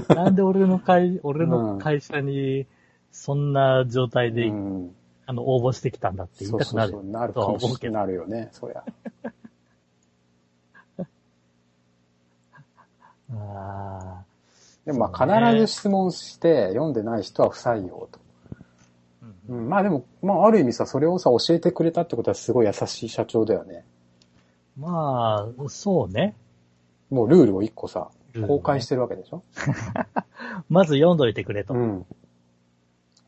[0.09, 2.67] なんで俺の会、俺の会社に、
[3.13, 4.95] そんな状態で、うん。
[5.27, 6.93] あの、応募してきたんだって言いたくなる。
[6.93, 8.83] そうそうそう、なるかもうけどなるよね、そりゃ。
[13.31, 14.25] あ
[14.89, 18.21] でもまあ必ず質問して読んでない人は不採用と。
[19.23, 23.85] ーうんうん、まあでも、まあある意味さ、それをさ、教えてくれたってことはすごい優しい社長だよね。
[24.79, 26.35] まあ、そうね。
[27.11, 28.09] もうルールを一個さ
[28.47, 29.43] 公開してるわけでしょ？
[30.71, 31.75] まず読んどいてくれと。
[31.75, 32.07] うん。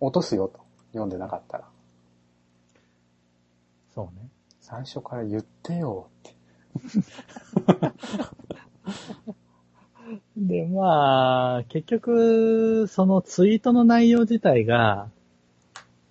[0.01, 0.61] 落とすよと。
[0.92, 1.68] 読んでなかったら。
[3.94, 4.31] そうね。
[4.62, 6.35] 最初から言ってよって。
[10.37, 15.09] で、まあ、結局、そのツイートの内容自体が、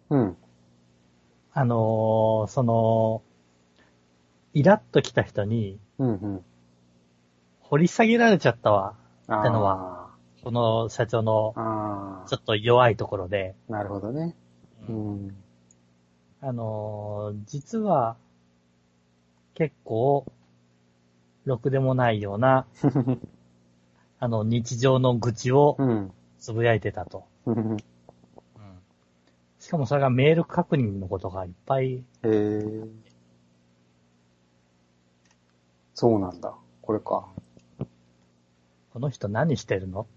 [0.09, 0.37] うん。
[1.53, 3.21] あのーその、
[4.53, 6.45] イラッと来た人にうんうん。
[7.61, 8.95] 掘り下げられちゃったわ。
[9.27, 10.09] あっての
[10.43, 14.35] この社長のあちょっと弱いところで、あ、なるほどね。
[14.87, 15.35] うん。
[16.41, 18.15] あのー実は、
[19.53, 20.25] 結構、
[21.45, 22.65] ろくでもないような、
[24.19, 26.11] あの、日常の愚痴をうん。
[26.39, 27.25] つぶやいてたと。
[27.45, 27.77] うん。
[29.59, 32.89] しかもそれがメール確認のことがいっぱい、えー。
[35.93, 36.53] そうなんだ。
[36.81, 37.27] これか。
[38.93, 40.01] この人何してるの？
[40.01, 40.09] って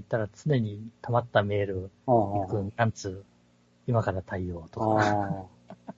[0.00, 3.22] 言ったら常に溜まったメール、あいくん何通、
[3.86, 5.02] 今から対応とあ。
[5.02, 5.94] か、あ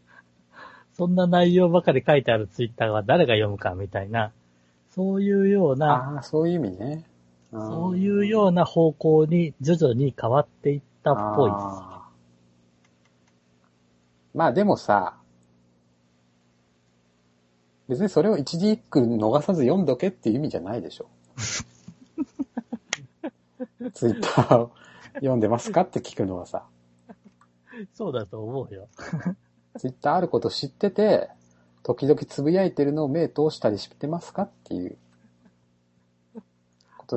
[0.95, 4.33] そんな内容ばかり書いてあるツイッターは誰が読むかみたいな、
[4.91, 5.77] そういうようあ。
[5.77, 7.05] な、ああ、そういう意味ね。
[7.55, 11.61] そういうような方向に徐々に変わっていったっぽいです。
[11.61, 12.05] あー
[14.37, 15.17] まあでもさ、
[17.89, 21.07] 別にそれを一字一句逃さず読んどけっていう意味じゃないでしょ。
[23.95, 24.73] ツイッターを
[25.15, 26.67] 読んでますかって聞くのはさ、
[27.95, 28.89] そうだと思うよ。
[29.79, 31.31] ツイッターあること知ってて、
[31.85, 34.97] 時々つぶやいてるのを目通したりしてますかっていう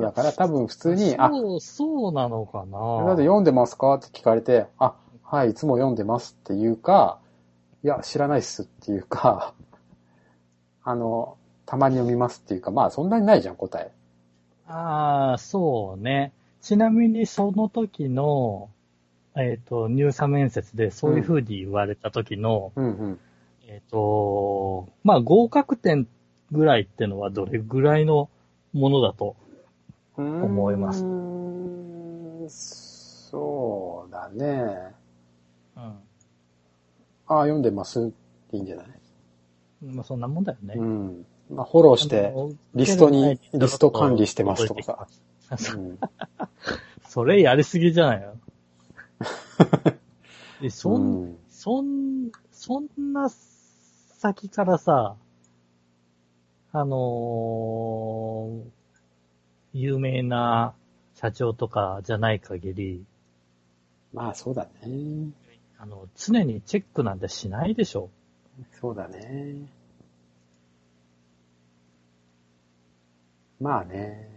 [0.00, 3.94] とだから多分普通に、あ、そう、そうなのかだってな読んでますか？
[3.94, 7.20] って聞かれて、あ、はい、いつも読んでますっていうか、
[7.84, 9.54] いや、知らないっすっていうか、
[10.82, 13.92] あの、たまに読みますっていうか、まあそんなにないじゃん、答え。
[14.66, 16.32] ああ、そうね。
[16.60, 18.70] ちなみにその時の、
[19.36, 23.20] えっ、と、入社面接でそういう風に言われた時の、うんうん。
[23.66, 26.08] えっ、と、まあ合格点
[26.50, 28.30] ぐらいってのはどれぐらいの
[28.72, 29.36] ものだと
[30.22, 31.04] 思います
[33.30, 34.94] そうだね。
[35.76, 35.82] うん。
[35.82, 35.94] あ
[37.28, 38.12] あ、読んでます？
[38.52, 38.86] いいんじゃない？
[39.82, 40.74] まあそんなもんだよね。
[40.76, 41.26] うん。
[41.50, 42.32] まあフォローして、
[42.74, 45.06] リストに、リスト管理してますとかさ。
[45.76, 45.98] うん
[47.06, 48.34] それやりすぎじゃないの？
[50.60, 55.16] でそん、うんそん、そんな先からさ、
[56.72, 58.77] あのー
[59.80, 60.74] 有名な
[61.14, 63.04] 社長とかじゃない限り、
[64.12, 65.30] まあそうだね。
[65.78, 68.10] あの、常にチェックなんてしないでしょ。
[68.80, 69.56] そうだね。
[73.60, 74.28] まあね。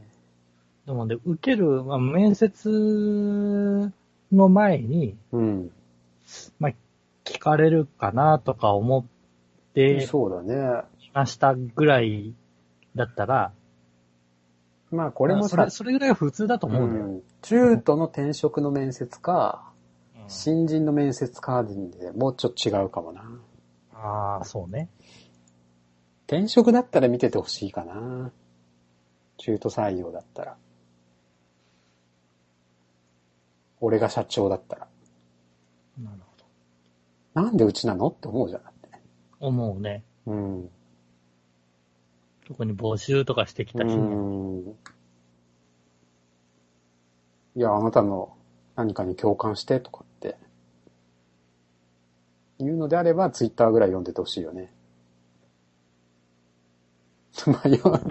[0.85, 3.91] でもね、受ける、まあ、面接
[4.31, 5.71] の前に、うん。
[6.59, 6.71] まあ、
[7.23, 10.81] 聞かれるかなとか思ってそうだね。
[11.13, 12.33] ましたぐらい
[12.95, 13.51] だったら、
[14.91, 17.05] まあこれもさそれ、、それぐらいが普通だと思うんだよ。
[17.05, 19.65] うん中途の転職の面接か、
[20.15, 21.73] うん新人の面接かで
[22.11, 23.23] もうちょっと違うかもな。
[23.93, 24.87] ああ、そうね。
[26.27, 28.31] 転職だったら見ててほしいかな。
[29.37, 30.57] 中途採用だったら。
[33.81, 34.87] 俺が社長だったら。
[36.01, 36.17] なる
[37.33, 38.07] ほなんでうちなの？
[38.07, 38.61] って思うじゃん。
[39.39, 40.03] 思うね。
[40.25, 40.69] うん。
[42.47, 44.03] 特に募集とかしてきた日うに。
[44.69, 44.75] ん。
[47.55, 48.35] いや、あなたの
[48.75, 50.37] 何かに共感してとかって。
[52.59, 54.73] 言うのであれば、ツイッターぐらい読んでてほしいよね。
[57.47, 58.01] まあ、読む、まあ、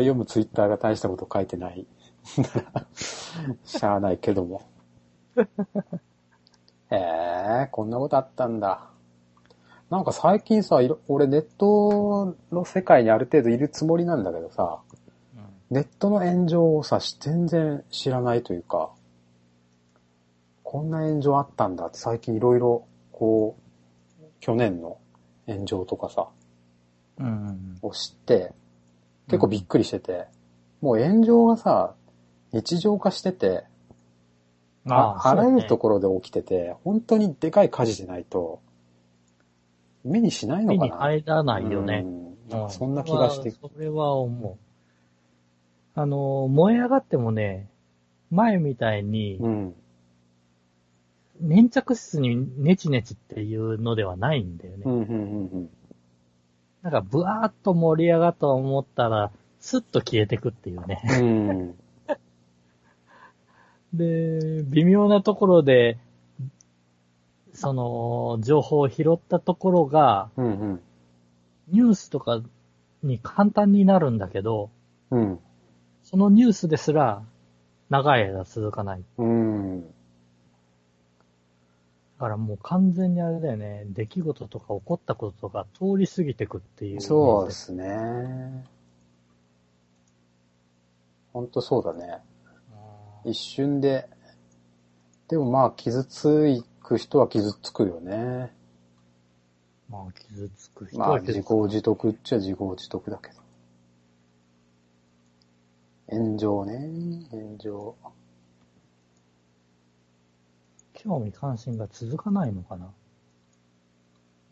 [0.00, 1.86] 読むツイッターが大したこと書いてない。
[3.64, 4.62] しゃあないけども。
[6.90, 6.96] へ
[7.64, 8.90] え、こんなことあったんだ。
[9.90, 14.80] なんか最近さ、俺ネットの世界にある程度いるつもりなんだけどさ、
[15.70, 18.90] ネットの炎上をさ、全然知らないというか、
[20.64, 23.56] こんな炎上あったんだって最近いろいろ、こ
[24.20, 24.98] う、去年の
[25.46, 26.28] 炎上とかさ、
[27.18, 27.26] うん。
[27.26, 27.78] うん。
[27.82, 28.52] を知って、
[29.28, 30.26] 結構びっくりしてて、
[30.80, 31.94] もう炎上がさ、
[32.52, 33.64] 日常化してて、
[34.88, 38.60] ああらゆるところで起きてて、本当にでかい火事でないと、
[40.06, 40.94] 目にしないの目かな？
[40.94, 42.02] に入らないよね。
[42.04, 43.50] うんなんかそんな気がして。
[43.50, 44.56] それは思う。
[45.98, 47.68] あの、燃え上がってもね、
[48.30, 49.74] 前みたいにう、ん。
[51.40, 54.82] 粘着質にネチネチっていうのではないんだよね。
[54.86, 55.70] うん、うん、うん、
[56.82, 61.02] なんか、ブワーっと盛り上がったと思ったら、スッと消えてくっていうね。
[61.20, 61.50] うん。
[61.50, 61.74] うん。
[63.92, 65.98] で、微妙なところで、
[67.56, 70.80] その、情報を拾ったところが、うん、
[71.68, 72.42] ニュースとか
[73.02, 74.70] に簡単になるんだけど、
[75.10, 75.40] うん。
[76.02, 77.22] そのニュースですら、
[77.90, 79.04] 長い間続かない。
[79.18, 79.84] うん。
[82.18, 87.00] からもう完全にあれだよね、出来事とか起こったこととか通り過ぎてくっていう。
[87.00, 88.64] そうですね。
[91.32, 92.22] ほんとそうだね。
[93.24, 94.08] うん一瞬で。
[95.28, 96.48] でもまあ、傷つ
[96.86, 98.54] く人は傷つくよね。
[99.90, 101.38] まあ、傷つく人まあ、は傷つく。
[101.38, 103.36] 自業自得っちゃ自業自得だけど。
[106.08, 107.26] 炎上ね。
[107.30, 107.96] 炎上。
[110.94, 112.92] 興味関心が続かないのかな？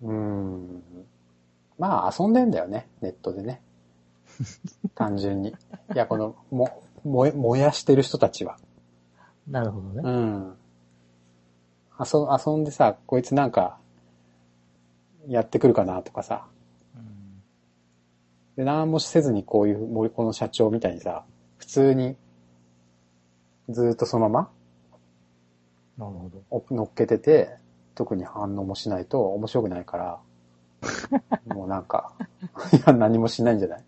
[0.03, 0.83] うーん。
[1.79, 2.89] まあ、遊んでんだよね。
[3.01, 3.61] ネットでね。
[4.95, 5.51] 単純に。
[5.51, 5.55] い
[5.95, 8.59] や、この、も、燃え、燃やしてる人たちは。
[9.49, 10.03] なるほどね。
[10.05, 10.57] うん。
[11.99, 13.79] 遊、遊んでさ、こいつなんか、
[15.29, 16.47] やってくるかなとかさ。
[16.97, 17.43] うん
[18.57, 21.25] で、何もせずにこういう、森この社長みたいにさ、
[21.59, 22.17] 普通に、
[23.69, 24.51] ずーっとそのま
[25.99, 26.65] なるほど。
[26.75, 27.57] 乗っけてて、
[27.95, 30.21] 特に反応もしないと面白くないから、
[31.55, 32.13] もうなんか、
[32.73, 33.85] いや、何もしないんじゃない？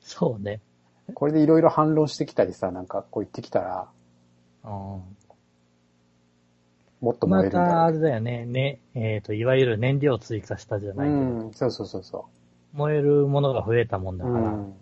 [0.00, 0.60] そうね。
[1.14, 3.88] これでいろいろ反論してきたりさ、なんかこう言ってきたら、
[4.64, 5.02] うん
[7.02, 8.46] もっと燃まえるんだろうたあれだよね。
[8.46, 12.26] ね、えっ、と、いわゆる燃料追加したじゃないけど、うん、そうそうそうそ
[12.72, 14.32] 燃えるものが増えたもんだう。
[14.32, 14.74] から、うん。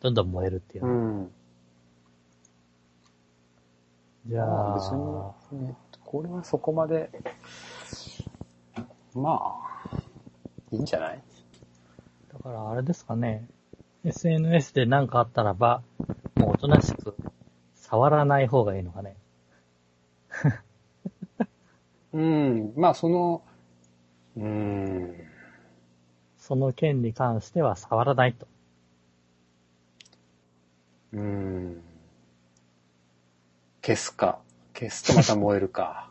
[0.00, 1.30] どんどん燃えるっていううね、ん。
[4.26, 7.10] じゃまああ、別に、ね、これはそこまで、
[9.14, 9.40] ま
[9.92, 9.96] あ、
[10.70, 11.22] いいんじゃない？
[12.32, 13.48] だからあれですかね。
[14.04, 15.82] SNS で何かあったらば、
[16.36, 17.16] もうおとなしく
[17.74, 19.16] 触らない方がいいのかね。
[22.12, 23.42] うん、まあその、
[24.36, 25.14] うん、
[26.38, 28.48] その件に関しては触らないと。
[31.12, 31.82] うん。
[33.82, 34.38] 消すか。
[34.74, 36.10] 消すとまた燃えるか。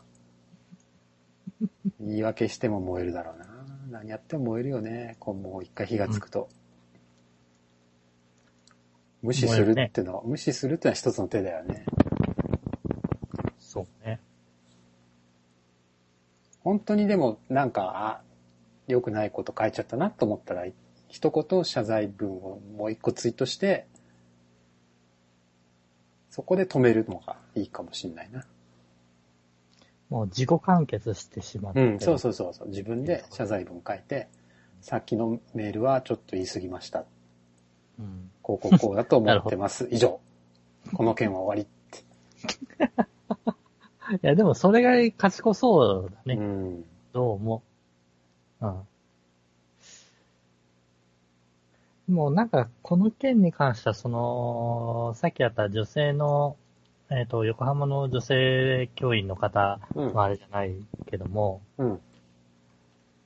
[2.00, 3.46] 言い訳しても燃えるだろうな。
[3.90, 5.16] 何やっても燃えるよね。
[5.18, 6.48] こうもう一回火がつくと。
[9.22, 11.84] 無視するってのは、無視するってのは一つの手だよね。
[13.58, 14.20] そうね。
[16.62, 18.22] 本当にでもなんか、あ、
[18.86, 20.64] 良くないこと書いちゃったなと思ったら、
[21.08, 23.86] 一言謝罪文をもう一個ツイートして、
[26.30, 28.44] そこで止めるのがいいかもしれないな。
[30.08, 31.92] もう自己完結してしまってる。
[31.92, 32.68] うん、そうそうそうそう。
[32.68, 34.28] 自分で謝罪文書いて、
[34.80, 37.04] さっきのメールはちょっと言い過ぎました。
[37.98, 38.30] うん。
[38.42, 39.88] こうこうこうだと思ってます。
[39.92, 40.20] 以上。
[40.94, 43.10] この件は終わりって。
[44.22, 46.34] いや、でもそれが賢そうだね。
[46.34, 46.84] うん。
[47.12, 47.62] どうも。
[48.60, 48.66] う？
[48.66, 48.86] ん。
[52.14, 56.56] もうなんか、この件に関しては、その、さっきあった女性の、
[57.08, 60.74] えっ、と、横浜の女性教員の方うんのあれじゃない
[61.06, 62.00] けども、うん。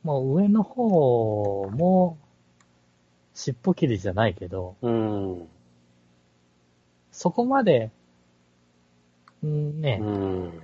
[0.04, 2.18] もう上の方も、
[3.34, 5.48] 尻尾切りじゃないけど、うん。
[7.10, 7.90] そこまで、
[9.44, 10.62] んね、うん。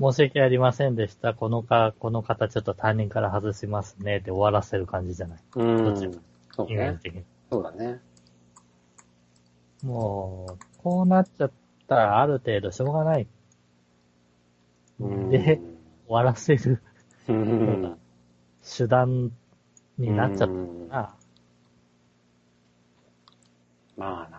[0.00, 1.34] 申し訳ありませんでした。
[1.34, 5.38] このか、この方ちょっと担任から外しますねって終わらせる感じじゃない。
[5.56, 6.12] うん。
[6.54, 6.98] そうね。
[7.04, 7.24] に。
[7.50, 8.00] そうだね。
[9.82, 11.52] もう、こうなっちゃっ
[11.88, 13.26] たらある程度しょうがない。
[15.00, 15.30] うん。
[15.30, 15.60] で、
[16.06, 16.80] 終わらせる
[17.28, 17.98] うん。
[18.76, 19.32] 手段
[19.98, 21.14] になっちゃっうんたな。
[23.96, 24.38] まあな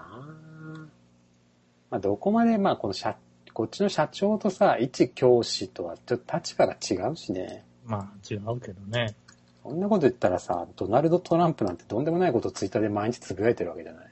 [1.90, 3.18] まあどこまで、まあこの社、
[3.60, 7.66] こっちの社長とさ、一教師とはちょっと立場が違うしね。
[7.86, 9.16] まあ、違うけどね。
[9.62, 14.12] そんなこと言ったらさ、ドナルド・トランプなんてとんでもないことをツイッターで毎日つぶやいてるわけじゃない。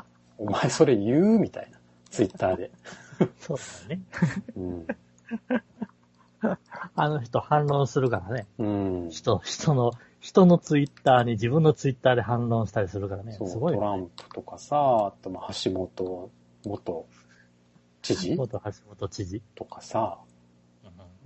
[0.38, 1.78] お前それ言うみたいな。
[2.08, 2.70] ツイッターで。
[3.38, 4.00] そうだね。
[4.56, 4.86] うん。
[6.94, 8.46] あの人反論するからね。
[8.56, 9.10] うん。
[9.10, 13.32] 人、人の、人のツイッターに自分のツイッターで反論したりするからね。
[13.32, 13.78] すごいよ。
[13.78, 16.30] トランプとかさ、あとまあ橋本
[16.64, 17.06] 元
[18.14, 18.36] 知事？
[18.36, 19.42] 元橋本知事。
[19.54, 20.18] とかさ、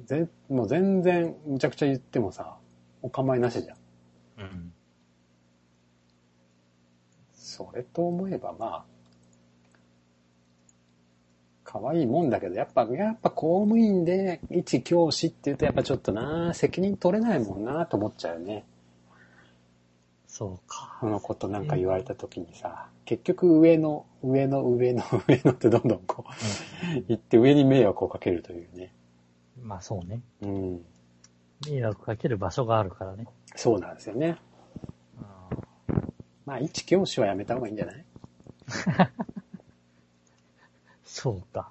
[0.02, 2.56] うぜもう全然むちゃくちゃ言ってもさ、
[3.02, 3.76] お構いなしじゃん。
[3.76, 3.80] ん。
[4.40, 4.72] うん。
[7.34, 8.84] それと思えばまあ、
[11.64, 18.64] 可愛いもんだけど、やっぱ、やっぱ公務員で一教師って言うとやっぱちょっとな、責任取れないもんなと思っちゃうよね。
[20.26, 20.98] そうか。
[21.00, 28.94] このことなんか言われた時にさ、結局上の、上の、上の、 上のってどんどんこう、言って上に迷惑をかけるというね。
[29.60, 30.22] うん、まあそうね。
[30.42, 30.84] うん。
[31.68, 33.26] 迷惑かける場所があるからね。
[33.56, 34.36] そうなんですよね。
[35.18, 35.24] うん
[36.46, 38.04] まあ一教師はやめた方がいいんじゃない？
[41.02, 41.70] そうか。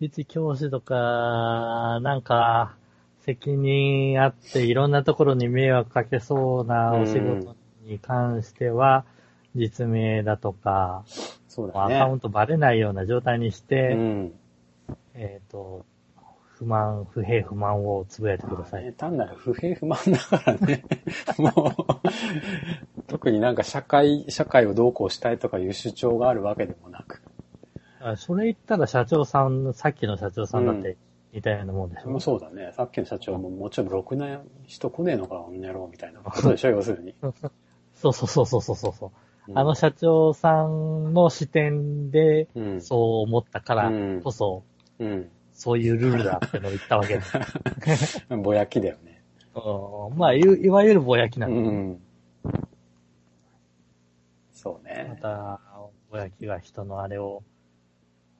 [0.00, 2.74] 一教師とか、なんか、
[3.20, 7.54] 責任あっていろんなところに迷惑かけそうなお仕事
[7.84, 9.04] に関しては、
[9.54, 11.04] 実名だとか、
[11.48, 11.96] そうだね。
[11.96, 14.32] アカウントバレないような状態にして、うん。
[15.14, 15.84] えっ、と、
[16.58, 18.84] 不満、不平不満をつぶやいてください。
[18.84, 20.84] ね単なる不平不満だからね。
[21.38, 27.22] もう、特になんか社会、社会をどうこうしたいとかいう主張があるわけでもなく。
[28.00, 30.96] あそれ言ったら社長さん、さっきの社長さんだって
[31.32, 32.72] 似たようなもんでしょ、そうだね。
[32.72, 37.14] さっきの社長ももうちょっとろくな人来ねえのか、この野郎みたいなことでしょ、要するに。
[37.94, 39.10] そうそうそうそうそうそう。
[39.48, 42.80] うんあの社長さんの視点で、うん。
[42.82, 44.62] そう思ったからうんこそ、
[44.98, 45.30] うん。
[45.54, 48.26] そういうルールだってのを言ったわけです。
[48.30, 49.22] ぼやきだよね。
[49.54, 51.70] うんまあ、いいわゆるぼやきなうんだ。
[51.70, 52.00] ん。
[54.52, 55.18] そうまね。
[55.20, 55.60] た、
[56.10, 57.42] ぼやきが人のあれを、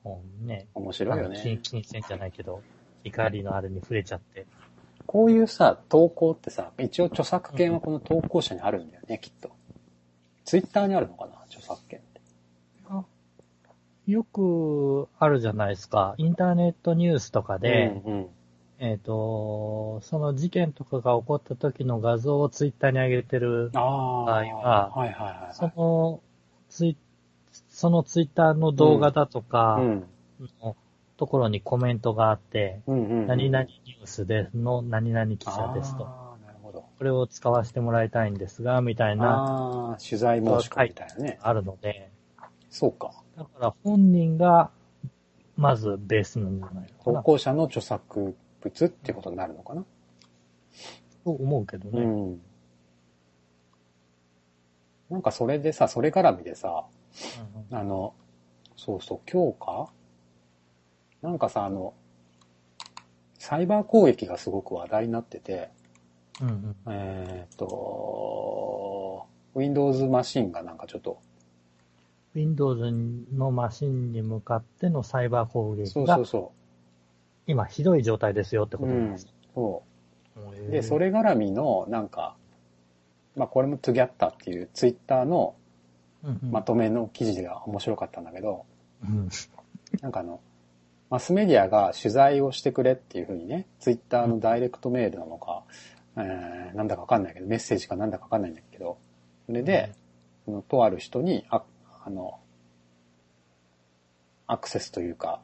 [0.05, 0.11] う
[0.45, 1.61] んね、面白いよあの金ね。
[1.63, 2.63] 金銭じゃないけど、
[3.03, 4.47] 怒りのあれに触れちゃって。
[5.07, 9.58] こういうさ、投稿ってさ、一応著作権はこの投稿者にあるんだよね、きっと。
[10.49, 12.23] ツイッターにあるのかな、著作権って。
[14.11, 16.15] よくあるじゃないですか。
[16.17, 18.27] インターネットニュースとかで、うんうん。
[18.79, 23.69] えっ、と、その事件とかが起こった時の画像をツイッターに上げてる。
[23.75, 25.55] 場合ははいはいはい。
[25.55, 26.23] その
[26.71, 26.97] ツイ、
[27.69, 30.09] そのツイッターの動画だとかうん。
[30.63, 30.77] の
[31.19, 33.27] ところにコメントがあって、うんうんうん。
[33.27, 36.28] 何々ニュースでの何々記者ですと。
[36.99, 41.39] これを使わせてもらいたいんですが、みたいな、ああ、取材申し込みみたいなね。
[41.43, 42.11] あるので、
[42.71, 43.13] そうか。
[43.37, 44.71] だから本人が、
[45.57, 49.85] まずベースなんじゃないのかな、投稿者の著作物ってことになるのかな？
[51.25, 52.03] と思うけどね。
[52.03, 52.41] うん。
[55.11, 56.85] なんかそれでさ、それ絡みでさ、
[57.71, 58.15] うんあの、
[58.77, 59.93] そうそう、今日か
[61.23, 61.95] なんかさ、あの、
[63.39, 65.71] サイバー攻撃がすごく話題になってて、
[66.41, 71.21] うんうんえーっと、Windows マシンがなんかちょっと、
[72.35, 72.81] Windows
[73.35, 76.53] のマシンに向かってのサイバー攻撃がそうそうそ
[77.47, 78.81] 今ひどい状態ですよってう。
[78.81, 79.27] ことなんです。
[79.55, 79.83] そ
[80.69, 80.71] う。
[80.71, 82.37] で、それ絡みの、なんか、
[83.35, 85.55] まあこれも Together っていうツイッターの
[86.25, 88.65] うんうんまとめの記事が面白かったんだけど、
[89.03, 89.29] うん
[90.03, 90.41] なんかあの、
[91.11, 95.63] マスメディアが取材をしてくれっていうふうにね、ツイッターのダイレクトメールなのか、
[96.19, 98.99] えーなんだかわかんないけど、メッセージかなんだかわかんないんだけど、
[99.47, 99.95] それで、
[100.45, 101.63] そのとある人に、あ、
[102.05, 102.39] あの、
[104.47, 105.41] アクセスというか、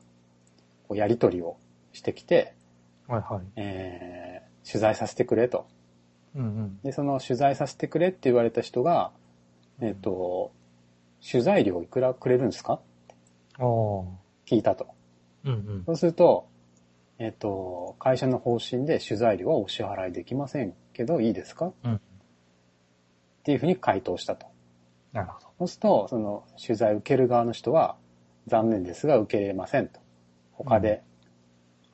[0.89, 1.57] こうやり取りを
[1.93, 2.55] してきて、
[3.07, 3.45] はいはい。
[3.57, 5.67] えー取材させてくれと。
[6.35, 6.81] うんうん。
[6.83, 9.13] で、その取材させてくれって言われた人が、
[9.81, 10.53] えっ、と、
[11.31, 12.81] 取材料いくらくれるんですか
[13.59, 14.07] おー
[14.47, 14.89] 聞いたと。
[15.45, 15.85] うんうん。
[15.85, 16.49] そうすると、
[17.25, 21.69] えっ、と、会社の方針で取材料はお支払いできませんけど、いいですか？
[21.69, 22.01] っうん。
[23.45, 24.47] ていうふうに回答したと。
[25.15, 25.47] なるほど。
[25.61, 27.97] そうすると、その取材を受ける側の人は、
[28.47, 30.01] 残念ですが受けれませんと。
[30.53, 31.03] 他で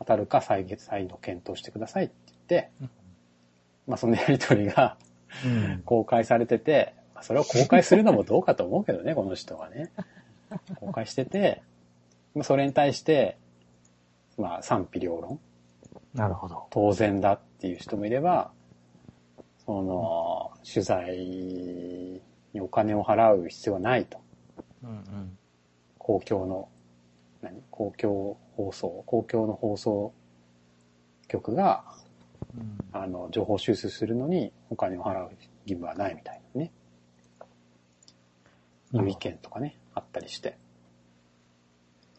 [0.01, 2.71] 当たるか再再度検討してくださいって言って、
[3.87, 4.97] まあそのやりとりが
[5.45, 5.83] うん。
[5.85, 9.93] 公開されてて、まあそれを公開するのもどうかと思うけどね、この人はね。
[10.81, 11.63] 公開してて、
[12.35, 13.39] まあそれに対して、
[14.41, 15.39] まあ賛否両論。
[16.15, 16.67] なるほど。
[16.71, 18.53] 当然だっていう人もいれば、
[19.65, 21.19] その、取材
[22.53, 24.19] にお金を払う必要はないと。
[24.83, 25.39] うんうん。
[25.99, 26.69] 公共の、
[27.43, 27.63] 何？
[27.71, 30.13] 公共放送、公共の放送
[31.29, 31.85] 局が、
[32.57, 36.73] うんあの、情報収集するのにお金を払う義務はないみたいなね。
[38.93, 40.59] いう意見とかね、あったりして。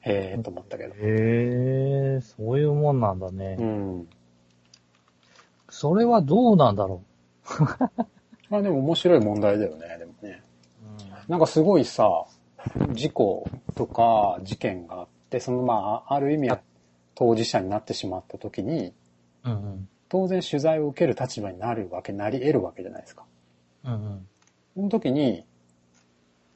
[0.02, 0.93] へえーと思ったけど。
[0.95, 0.97] へ
[2.18, 3.58] え、そういうもんなんだね。
[3.60, 4.10] うん。
[5.70, 7.04] それはどうなんだろ
[8.49, 10.43] まあでも面白い問題だよね、でもね。
[11.28, 11.32] う。
[11.32, 12.26] なんかすごいさ、
[12.93, 16.60] 事故とか事件があって、そのまあ、ある意味は
[17.16, 18.93] 当事者になってしまった時に、
[19.45, 19.89] うんうん。
[20.10, 23.24] 当然取材を受ける立場になるわけ、なり得るわけじゃないですか。
[23.86, 24.28] うんうん。
[24.76, 25.45] その時に、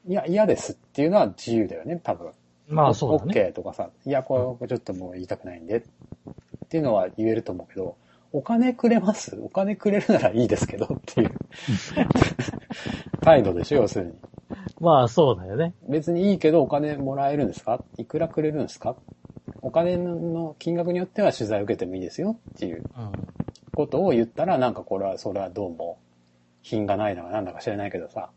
[0.06, 2.32] いや、嫌ですっていうのは自由だよね、多分。
[2.68, 3.34] まあそうだね。
[3.34, 5.82] OK とかさ、いや、これちょっともう言いたくないんでっ
[6.68, 7.96] ていうのは言えると思うけど、
[8.32, 9.38] お金くれます？
[9.40, 11.30] お金くれるならいいですけどっていう
[13.22, 14.12] 態度でしょ、要するに。
[14.80, 15.74] まあそうだよね。
[15.88, 17.82] 別にいいけどお金もらえるんですか？
[17.96, 18.96] いくらくれるんですか？
[19.62, 23.12] お金の金額によっては取材を受けてもいいですよっていううん。
[23.74, 25.98] ことを言ったら、なんかこれは、それはどうも
[26.62, 28.30] 品がないのかなんだか知らないけどさ、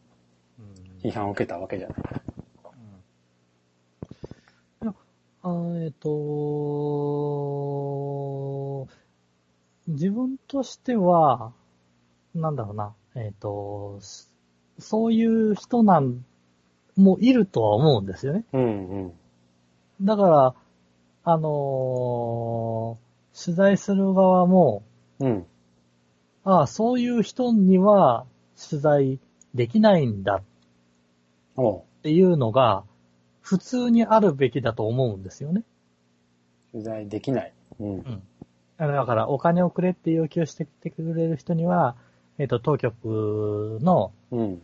[1.01, 1.97] 批判を受けたわけじゃない。
[5.41, 6.09] あえっと、
[9.87, 11.53] 自分としては、
[12.35, 13.99] なんだろうな、えっと、
[14.79, 16.25] そういう人なん
[16.97, 18.43] もいるとは思うんですよね。
[18.51, 19.13] うんうん。
[20.01, 20.53] だから、
[21.23, 24.83] あのー、取材する側も、
[25.19, 25.45] うん。
[26.43, 28.25] ああ、そういう人には
[28.69, 29.19] 取材
[29.53, 30.41] できないんだ。
[31.57, 32.83] っていうのが、
[33.49, 35.63] 普通にあるべきだと思うんですよね。
[36.71, 37.53] 取材できない。
[37.79, 38.21] うん。
[38.77, 41.95] だから、お金をくれって要求してきてくれる人には、
[42.37, 44.61] えっ、と、当局の、うん。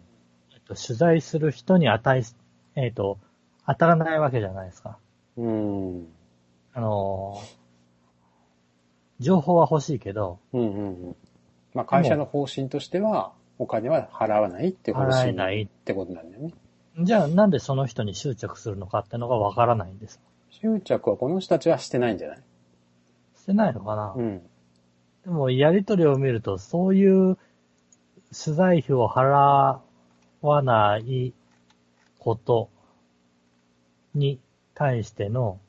[0.53, 2.35] えっと、取材する人に値し、
[2.75, 3.17] えっ、と、
[3.65, 4.99] 当たらないわけじゃないですか。
[5.35, 6.07] うん。
[6.73, 7.65] あのー
[9.19, 11.15] 情報は欲しいけど、うんうんうん。
[11.73, 16.53] まあ会社の方針としては、お金は払わないって方払え針ないってことなんだよね。
[17.01, 20.21] じゃあなんでその人に執着するのかってのがわからないんです。
[20.49, 22.37] 執着はこの人たちはしてないんじゃない？
[23.37, 24.41] してないのかな、うん。
[25.25, 27.37] でも、やりとりを見ると、そういう
[28.31, 29.79] 取材費を払
[30.41, 31.33] わない
[32.19, 32.69] こと
[34.13, 34.39] に
[34.73, 35.59] 対しての、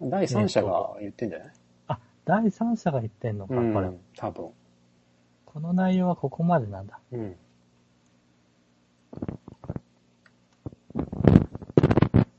[0.00, 1.52] 第三者が言ってんじゃない？
[1.88, 3.90] あ、第三者が言ってんのか、うんこれ。
[4.16, 4.50] 多分。
[5.44, 6.98] この内容はここまでなんだ。
[7.12, 7.36] うん。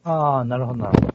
[0.07, 1.07] ああ、なるほど、なるほ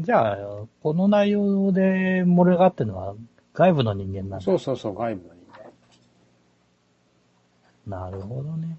[0.00, 0.02] ど。
[0.02, 0.36] じゃあ、
[0.82, 3.14] この内容で漏れがあってるのは
[3.54, 4.40] 外部の人間なんだ。
[4.40, 5.40] そうそうそう、外部の人
[7.88, 8.00] 間。
[8.04, 8.76] なるほどね。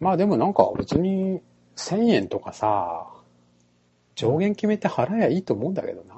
[0.00, 1.42] まあでもなんか別に
[1.76, 3.06] 1000円とかさ、
[4.14, 6.14] 上限決めて払えばいいと思うんだけどな。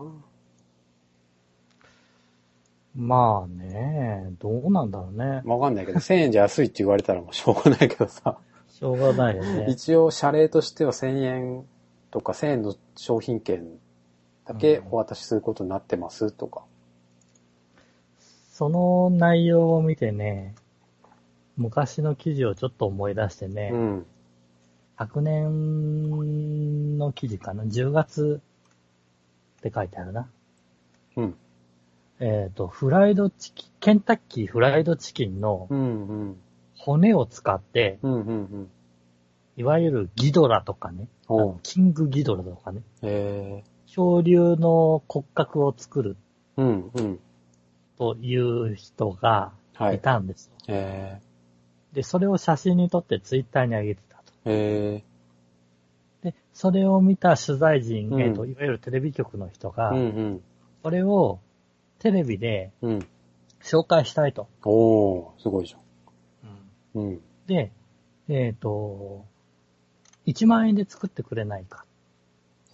[2.94, 5.42] まあね、どうなんだろうね。
[5.44, 8.38] わかんないけど、1000円じゃ安いって言われたらもうしょうがないけどさ。
[8.82, 9.66] しょうがないよね。
[9.68, 11.64] 一応謝礼としては1000円
[12.10, 13.64] とか1000円の商品券
[14.44, 16.64] だけお渡しすることになってますとか。
[18.50, 20.56] その内容を見てね、
[21.56, 24.06] 昔の記事をちょっと思い出してね、うん。
[24.98, 28.40] 昨年の記事かな、10月
[29.60, 30.28] って書いてあるな。
[31.14, 31.36] うん。
[32.18, 35.82] えっ、と、フライドチキン、ケンタッキーフライドチキンのうんう
[36.30, 36.36] ん。
[36.84, 38.70] 骨を使って、うんうんうん。
[39.56, 41.06] いわゆるギドラとかね、
[41.62, 47.20] キングギドラとかね、え恐竜の骨格を作るー、うんうん。
[47.98, 49.98] という人がはいい。
[50.00, 50.52] たんですよ。
[50.66, 51.20] え
[51.92, 54.32] で、それを写真に撮ってツイッターに上げてたと。
[54.44, 55.04] で、
[56.52, 60.42] それを見た取材陣、うんえっ、と、いわゆるテレビ局の人が、ー、うん
[60.82, 61.38] これを
[62.00, 62.90] テレビでうん。
[62.94, 63.06] うん。
[63.62, 64.48] 紹介したいと。
[64.64, 65.82] おー、すごいじゃん。
[66.94, 67.20] うん。
[67.46, 67.72] で、
[68.28, 69.24] えっ、と、
[70.26, 71.84] 1万円で作ってくれないか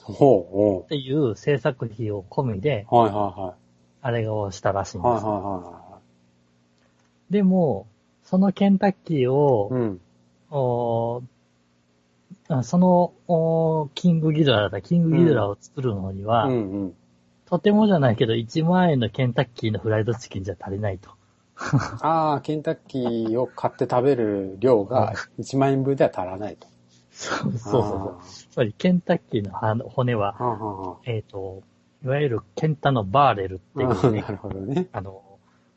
[0.02, 2.94] ほう、ほっていう制作費を込みで、う。
[2.94, 3.54] はいは
[4.00, 5.14] あれをしたらしいんいはい。
[5.14, 5.26] です。
[5.26, 6.00] はいはいは
[7.30, 7.86] でも、
[8.24, 10.00] そのケンタッキーをいはい。、うん。
[10.50, 11.22] おー
[12.50, 16.94] あその、おーキングギドラだったキングギドラを作るのには、うんうん。
[17.44, 21.10] とてもじゃないけど1万円のケンタッキーのフライドチキンじゃ足りないと。
[22.02, 26.68] ああ、ケンタッキーを買って食べる量が1万円分では足らないと。
[27.10, 28.24] そうそうそう。
[28.52, 31.62] つまり、ケンタッキーのは骨は、あーはあはえっ、と、
[32.04, 34.88] いわゆるケンタのバーレルっていう、ね な、るほどね。
[34.92, 35.22] あの、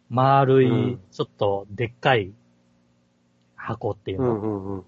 [0.09, 2.31] 丸ういん、ちちょっとでっかい
[3.55, 4.83] 箱っていううの、んうんうん。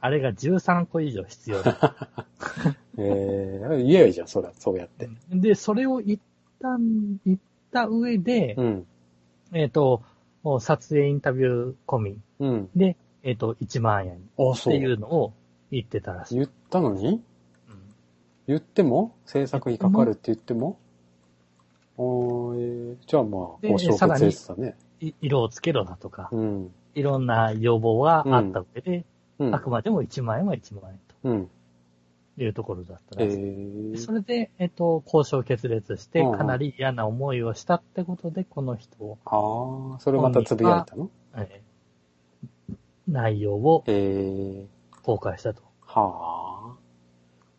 [0.00, 2.16] あれが13個以上必要だ。
[2.96, 5.08] えー、言えばいいじゃん、そら、そうやって。
[5.30, 6.20] で、それを一
[6.60, 7.38] 旦、言っ
[7.70, 8.86] た上で、うん。
[9.52, 10.02] えっ、と、
[10.60, 12.70] 撮影インタビュー込みうん。
[12.74, 15.32] で、えっ、と、1万円っていううのを
[15.70, 16.34] 言ってたらしい。
[16.36, 17.08] 言ったのに？
[17.08, 17.20] うん
[18.46, 19.14] 言っても？
[19.26, 20.78] 制作費かかるって言っても？
[21.98, 24.76] おーえー、じゃあまあ、で交渉さらに決裂だね。
[25.00, 26.72] い色をつけろだとか、うん。
[26.94, 29.04] いろんな要望があった上で、
[29.38, 29.54] うん。
[29.54, 31.50] あくまでも1万円は1万円うん。
[32.38, 33.40] というところだったえらしい。
[33.40, 41.10] ー、それで、えっ、と、交渉決裂して、かなり嫌な思いをしたってことで、この人を、ああ、それまたつぶやいたの？
[41.36, 41.68] えー
[43.08, 44.66] 内容をえー、
[45.02, 45.62] 公開したと。
[45.80, 46.76] は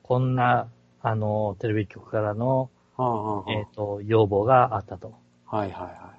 [0.04, 0.70] こんな、
[1.02, 3.04] あの、テレビ局からの、あ。
[3.04, 5.16] はあ、はあ、えっ、と、要望があったと。
[5.46, 6.14] はいはいは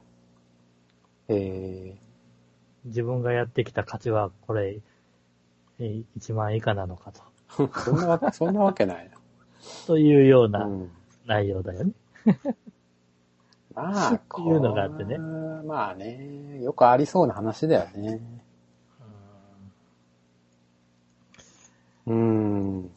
[1.29, 1.33] い。
[1.33, 1.97] え
[2.85, 4.81] 自分がやってきた価値は、これ、
[5.79, 7.30] えー1万円以下なのかと。
[7.57, 9.11] ー、そんなわけ、そんなわけない
[9.87, 10.61] というような。
[10.61, 10.91] なうん。
[11.27, 11.93] 内容だよね。
[13.75, 18.21] まあ、っていうのがあってねまあね、よくありそうな話だよね。
[22.07, 22.91] うん。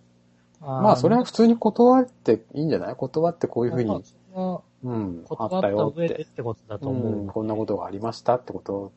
[0.59, 2.95] まあ、それは普通に断っていいんじゃない？
[2.95, 3.89] 断ってこういうふうに。
[3.89, 4.01] ま
[4.35, 5.25] あうん。
[5.29, 5.97] あ断ったったよっ。
[5.97, 7.13] 上でっててことだと思う。
[7.19, 8.91] うん、こんなことがありましたってこと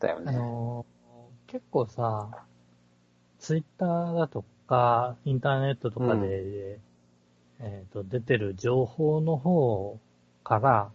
[0.00, 0.36] だよあね。
[0.36, 0.98] のー
[1.50, 2.28] 結構さ、
[3.38, 6.78] ツイッターだとか、インターネットとかで、うん
[7.60, 9.98] えっ、と、出てる情報の方
[10.44, 10.90] から。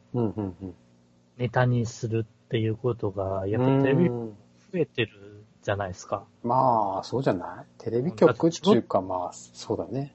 [1.38, 4.34] ネタにするっていうことが、やっぱテレビ増うん
[4.76, 6.24] えてるじゃないですか。
[6.44, 7.66] まあ、そうじゃない？
[7.84, 10.14] テレビ局っていうか、まあ、そうだね。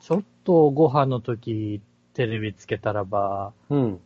[0.00, 1.80] ちょっとご飯の時、
[2.14, 4.00] テレビつけたらば、うん。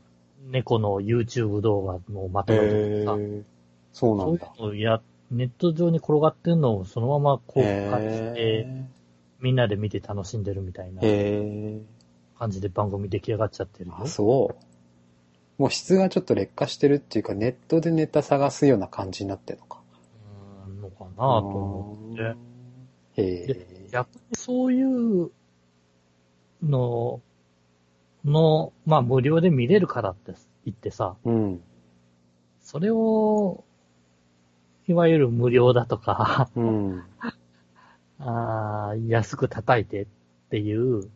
[0.51, 3.19] 猫の YouTube 動画のまとへめとか。
[3.93, 4.53] そうなそういんだ。
[4.59, 5.01] うのをや、
[5.35, 7.70] ネット上に転がってるのをそのまま公開
[8.11, 8.66] して、へ
[9.41, 11.03] みんなで見て楽しんでるみたいな。
[12.39, 13.97] 感じで番組出来上がっちゃってるよ。
[14.01, 14.57] あ、そ
[15.59, 15.62] う。
[15.62, 19.80] もう質がちょっと劣化してるっていうか、ネットでネタ探すような感じになってるのか。
[20.66, 22.16] うーんのかなと思っ
[23.14, 23.22] て。
[23.22, 23.89] へえ。
[23.93, 25.30] 逆にそういう
[26.62, 27.20] の
[28.24, 31.62] の、まあ無料で見れるからって言ってさ、うん。
[32.61, 33.64] それを、
[34.87, 37.03] いわゆる無料だとか、うん。
[38.18, 40.07] あー安く叩いてっ
[40.51, 41.11] ていう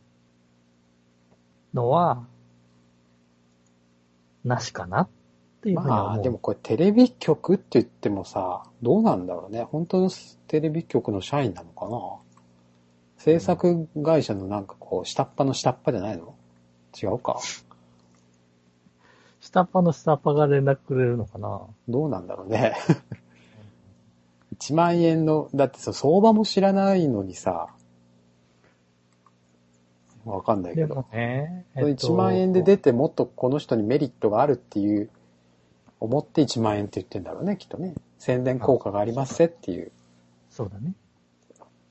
[1.74, 2.26] のは、
[4.44, 5.08] なしかなっ
[5.62, 6.14] ていうふうには思う。
[6.14, 9.62] まあ、でもこれテレビ局って言ってもさ、どうなんだろうね。
[9.64, 10.10] 本当の
[10.46, 11.98] テレビ局の社員なのかな
[13.18, 16.34] 制作会社のなんかこう、下っ端の下っ端じゃないの？
[17.00, 17.38] 違うか？
[19.40, 22.74] 下っ端の下っ端が連絡くれるのかなどうなんだろうね。
[24.61, 27.68] 1万円の、だってさ、相場も知らないのにさ、
[30.24, 31.06] わかんないけどでも。
[31.12, 35.11] ね、1万円で出てもっとこの人にメリットがあるっていう、
[36.00, 37.94] 思って1万円って言ってんだろうね、きっとね。
[38.18, 39.90] 宣伝効果がありますっていう。
[40.50, 40.92] そうだね。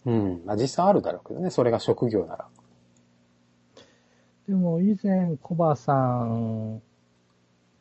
[0.05, 0.41] うん。
[0.45, 2.45] まあ実際あるだろうけどね、それが職業なら。
[4.47, 5.93] でも以前、コバさ
[6.23, 6.81] ん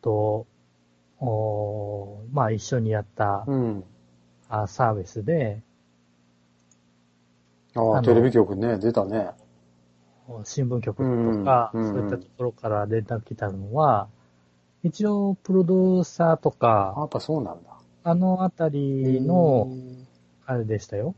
[0.03, 0.47] と、
[1.21, 3.85] おーまあ一緒にやった、うん。
[4.49, 5.63] あサービスで、
[7.75, 9.31] ああ、テレビ局ね、出たね。
[10.45, 14.09] 新聞局とか、うんうんそういったところから連絡来たのは、
[14.83, 17.71] 一応プロデューサーとあか、やっぱそうなんだ。
[18.05, 19.69] あのあたりの
[20.47, 21.15] あれでしたよ。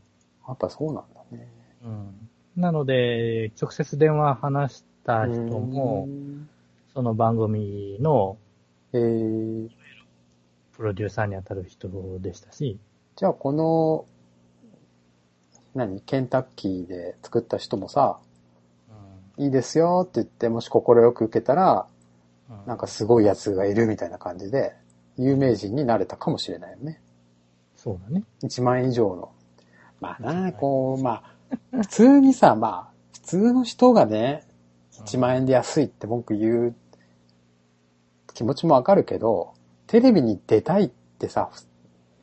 [0.47, 1.47] やっぱそうなんだね。
[1.83, 2.29] うん。
[2.55, 6.49] なので、直接電話話した人もう、ん
[6.93, 8.37] その番組の
[8.91, 9.69] えー、
[10.75, 12.79] プロデューサーに当たる人でしたし、
[13.19, 14.05] じゃあこの、
[15.75, 18.17] 何ケンタッキーで作った人もさ、
[19.35, 21.85] いいですよって言って、もし心よく受けたら、
[22.65, 24.73] なんかすごいやつがいるみたいな感じで、
[25.17, 27.01] 有名人になれたかもしれないよね。
[27.75, 28.23] そうだね。
[28.43, 29.33] 1万円以上の。
[29.99, 34.47] まあ1万な、円こう、まあ、普通にさ、まあ、普通の人がね、
[34.93, 36.75] 1万円で安いって文句言う
[38.33, 39.55] 気持ちもわかるけど、
[39.87, 40.89] テレビに出たいっ
[41.19, 41.49] てさ、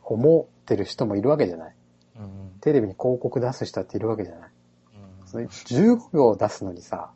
[0.02, 1.74] 思ってる人もいるわけじゃない。
[2.18, 2.50] うん。
[2.60, 4.50] テレビに広告出す人だっているわけじゃない。
[5.20, 7.12] うんそれ15秒出すのにさ、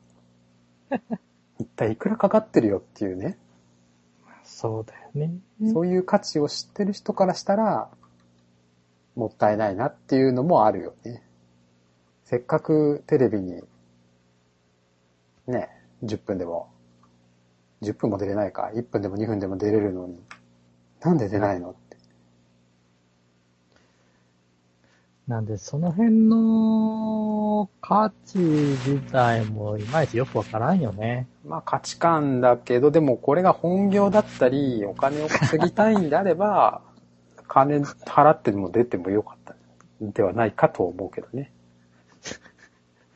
[1.58, 3.36] 一体いくらかかってるよっていうね、
[4.44, 5.32] そうだよね。
[5.72, 7.88] そういう価値を知ってる人からしたら、
[9.14, 11.22] もったいないなっていうのもあるよね。
[12.24, 13.62] せっかくテレビに、
[15.46, 15.68] ね、
[16.02, 16.70] 10分でも、
[17.82, 20.20] 10分も出れないか、1分でも2分でも出れるのに、
[21.00, 21.96] なんで出ないのって。
[25.30, 31.28] なんで、その辺の価値自体もいまいちよくわからんよね。
[31.46, 36.82] まあ価値観だけど、でもこれが本業だったり、お金を稼ぎたいんであれば、
[37.46, 39.54] 金払っても出てもよかった
[40.04, 41.52] んではないかと思うけどね。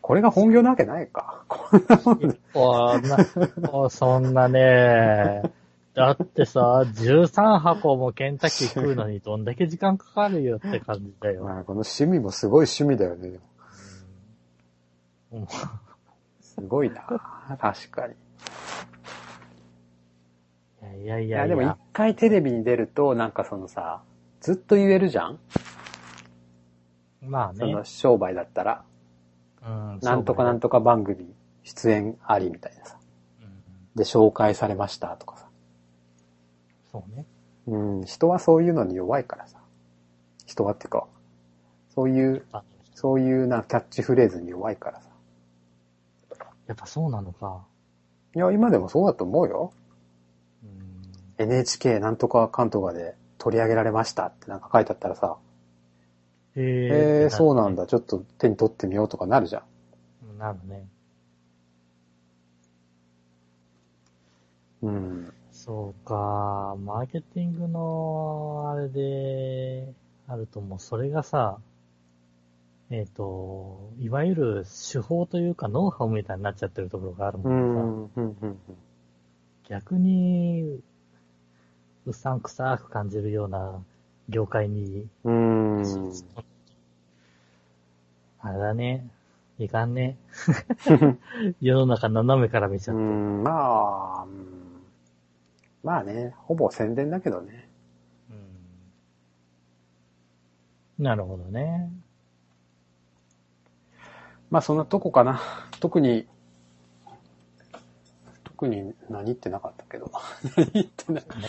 [0.01, 1.43] これが本業なわけないか。
[1.49, 5.43] こんなもん そんなね、
[5.95, 11.45] だってさ、13箱もケンタッキー食うのにどんだけ時間かかるよって感じだよ。
[11.45, 13.39] まあ、この趣味もすごい趣味だよね。
[15.33, 15.47] うん
[16.41, 17.03] すごいな。
[17.61, 18.15] 確かに。
[21.05, 21.77] いやいやいいや、でも一。
[21.93, 24.03] 回テレビに出ると、なんかそのさ、
[24.41, 25.39] ずっと言えるじゃん？
[27.23, 27.85] まあねその。
[27.85, 28.85] 商売だったら。
[29.67, 32.99] うんなんとかなんとか番組出演ありみたいなさ。
[33.41, 33.49] うん
[33.97, 35.44] で、紹介されましたとかさ。
[36.95, 37.27] そうね。
[37.67, 39.59] うん、人はそういうのに弱いからさ。
[40.47, 41.09] 人はっていうか、
[41.93, 42.63] そういう、あ
[42.95, 45.09] そういうなキャッチフレーズに弱いからさ。
[46.69, 47.65] やっぱそうなのか。
[48.37, 49.73] いや、今でもそうだと思うよ。
[50.63, 51.03] うん
[51.37, 55.37] NHK なんとか関東がで取り上げられましたってなんか書いてあったらさ、
[56.55, 57.75] へえー、そうなん。
[57.75, 59.65] だ、ちょっと手に取ってみようとかなるじゃ
[60.25, 60.39] ん。
[60.39, 60.87] なるね。
[64.83, 65.35] うん。
[65.65, 69.95] そうか、マーケティングの、あれで、
[70.29, 71.59] あるともうそれがさ、
[72.91, 78.27] えっ、と、いわゆる手法というかノウハウみたいになっちゃってるところがあるもうんでさ、ん。
[78.27, 78.37] うん。
[78.43, 78.59] うん。
[79.67, 80.81] 逆に、
[82.05, 83.83] うさんくさく感じるような
[84.29, 85.83] 業界に、うん。
[88.43, 89.09] あれだね、
[89.59, 90.19] いかんね。
[91.63, 93.01] 世の中斜めから見ちゃって。
[93.01, 94.64] うん、まあ、うん
[95.85, 97.69] まあね、ほぼ宣伝だけどね。
[100.99, 101.91] うんなるほどね。
[104.51, 105.43] まあそんなとこかな。
[105.81, 106.27] 特に、
[108.45, 110.11] 特に何言ってなかったけど。
[110.57, 111.43] 何言ってなかっ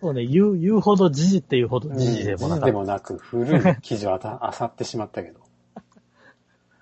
[0.00, 1.96] そうね、言う、言うほど時事っていうほどた。
[1.96, 2.78] 時事でもなかでった。
[2.78, 5.40] もなく、古い記事をあた、漁ってしまったけど。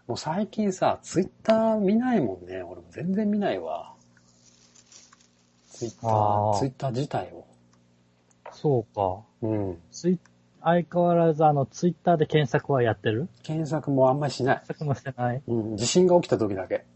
[0.07, 2.63] もう最近さ、ツイッター見ないもんね。
[2.63, 3.94] 俺も全然見ないわ。
[5.91, 7.45] ツイッタあーー、ツイッター自体を。
[8.53, 9.21] そうか。
[9.43, 9.79] うん。
[9.91, 10.19] ツイ
[10.63, 13.29] 相変わらずあの、ツイッターで検索はやってる？
[13.43, 14.57] 検索もあんまりしない。
[14.57, 15.77] 検索もしてないうん。
[15.77, 16.87] 地震が起きた時だけ。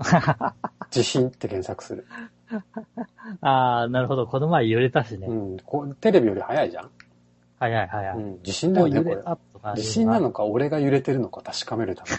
[0.90, 2.06] 地震って検索する。
[3.40, 4.26] ああ、なるほど。
[4.26, 5.28] この前揺れたしね。
[5.28, 5.56] うん。
[5.60, 6.90] こうテレビより早いじゃん。
[7.60, 8.16] 早い早い。
[8.16, 8.42] うん。
[8.42, 9.08] 地震だよね、こ
[9.64, 9.76] れ。
[9.76, 12.16] 地震なのか、俺が揺れてるのか確かめるために。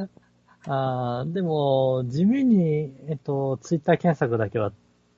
[0.66, 4.72] ああ、でも、地味に、えっと、ツイッター検索だけは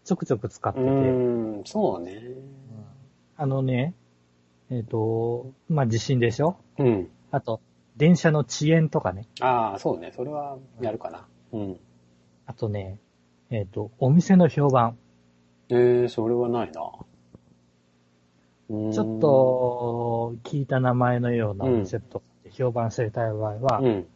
[0.05, 2.22] ちょくちょく使ってうて、ーん、そうね。
[3.36, 3.95] あのね、
[4.70, 6.57] えっと、まあ、地震でしょ？
[6.78, 7.09] うん。
[7.32, 7.61] あと、
[7.97, 9.26] 電車の遅延とかね。
[9.40, 10.12] ああ、そうね。
[10.14, 11.26] それはやるかな。
[11.53, 11.80] うん。
[12.47, 12.99] あとね、
[13.51, 14.97] えっと、お店の評判。
[15.70, 16.82] ええそれはないな。
[18.70, 24.07] うーんちょっ、と、聞いた名前のようなお店と評判されたい場合は、うん。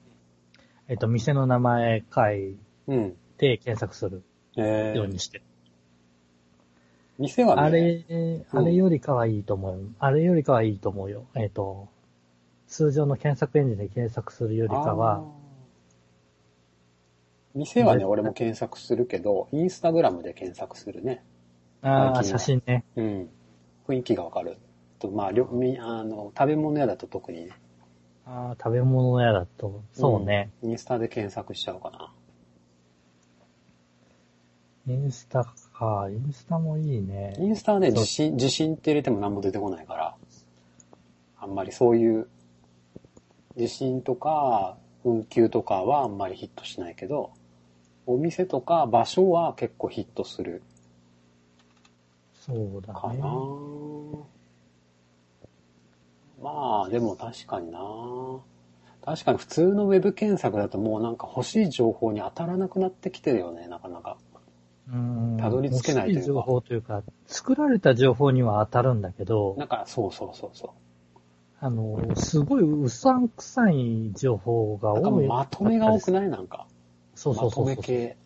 [0.89, 2.57] えっと、店の名前書い
[2.87, 3.17] うん。
[3.39, 4.23] て検索する
[4.57, 5.43] ええようにして。
[7.19, 9.95] 店はね、あれ、うんあれよりかはいいと思う。
[9.99, 11.27] あれよりかはいいと思うよ。
[11.35, 11.89] えっ、と、
[12.67, 21.25] 通常の検索エンジンで検索するよりかあはー、店はね、俺も検索するけど、インスタグラムで検索するね。
[21.83, 22.85] ああ、最近は写真ね。
[22.97, 23.29] うん。
[23.89, 24.59] 雰囲気がわかる。
[24.99, 27.53] と、まあ、りょみあの、食べ物屋だと特にね。
[28.27, 30.51] ああ、食べ物屋だと、そうね。
[30.63, 30.71] うん。
[30.71, 32.13] インスタで検索しちゃうかな。
[34.89, 37.37] インスタか、インスタもいいね。
[37.39, 40.15] インスタはね、地震、地震って入れても何も出てこないから、
[41.39, 42.29] あんまりそういう、
[43.57, 47.31] 地震とか、運休とかはあんまりヒットしないけど、
[48.07, 50.63] お店とか場所は結構ヒットする
[52.47, 53.29] そうだねかな。。
[56.43, 57.81] まあ、でも確かにな。
[59.05, 64.17] 確かに普通のウェブ検索だともうなんか欲しい情報に当たらなくなってきてるよね、なかなか。
[64.93, 65.37] うん。
[65.41, 70.75] たどり着けないというか欲しい情報というか、作られた情報には当たるんだけどな、んか、そうそうそうそ
[71.59, 75.25] あの、すごいうさんくさい情報が多い。
[75.25, 76.29] うまとめが多くいない？
[76.29, 76.67] なんか。
[77.15, 77.87] そうそうそうそうまとめ。
[77.87, 78.17] 系。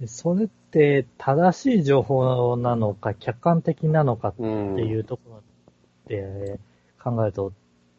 [0.00, 4.76] で、それって正しい情報なのか、客観的なのかっうん。
[4.76, 5.42] ていうところ
[6.06, 6.60] で
[7.02, 7.52] 考えると、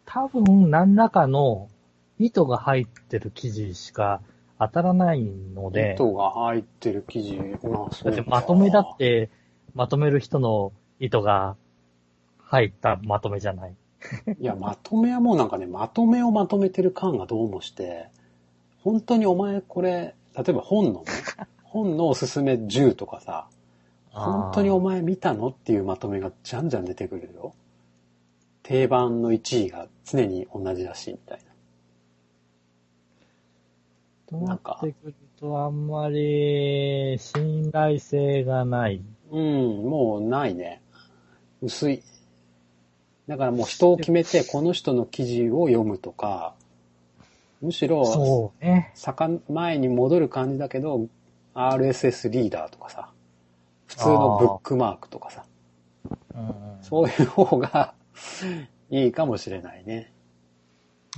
[0.05, 1.69] 多分何らかの
[2.17, 4.21] 意図が入ってる記事しか
[4.59, 8.97] 当たらないので、糸が入ってる記事、まあそうかだってまとめだっ。
[8.97, 9.29] て、
[9.73, 11.55] まとめる人の意図が
[12.39, 13.75] 入ったまとめじゃない。
[14.39, 18.09] いや、まとめはもうなんかね、まとめをまとめてる感がどうもして、
[18.83, 21.27] 本当にお前これ、例えば本のね、
[21.69, 23.47] 本のおすすめ10とかさ、
[24.11, 27.53] 本当にお前見たのっていうまとめがじゃんじゃん出てくるよ。
[28.63, 31.39] 定番の1位が常に同じだし、みたい
[34.29, 39.01] となってくると、あんまり信頼性がない。
[39.31, 39.39] な。
[39.39, 40.81] うん、もうないね。
[41.61, 42.03] 薄い。
[43.27, 46.53] だからもう人を決めて、この人の記事を読むとか、
[47.61, 48.91] むしろ、そうね。
[48.93, 51.07] 坂前に戻る感じだけど、
[51.67, 53.11] RSS リーダーとかさ、
[53.87, 55.45] 普通のブックマークとかさ、
[56.35, 57.93] うん、そういう方が
[58.89, 60.11] いいかもしれないね。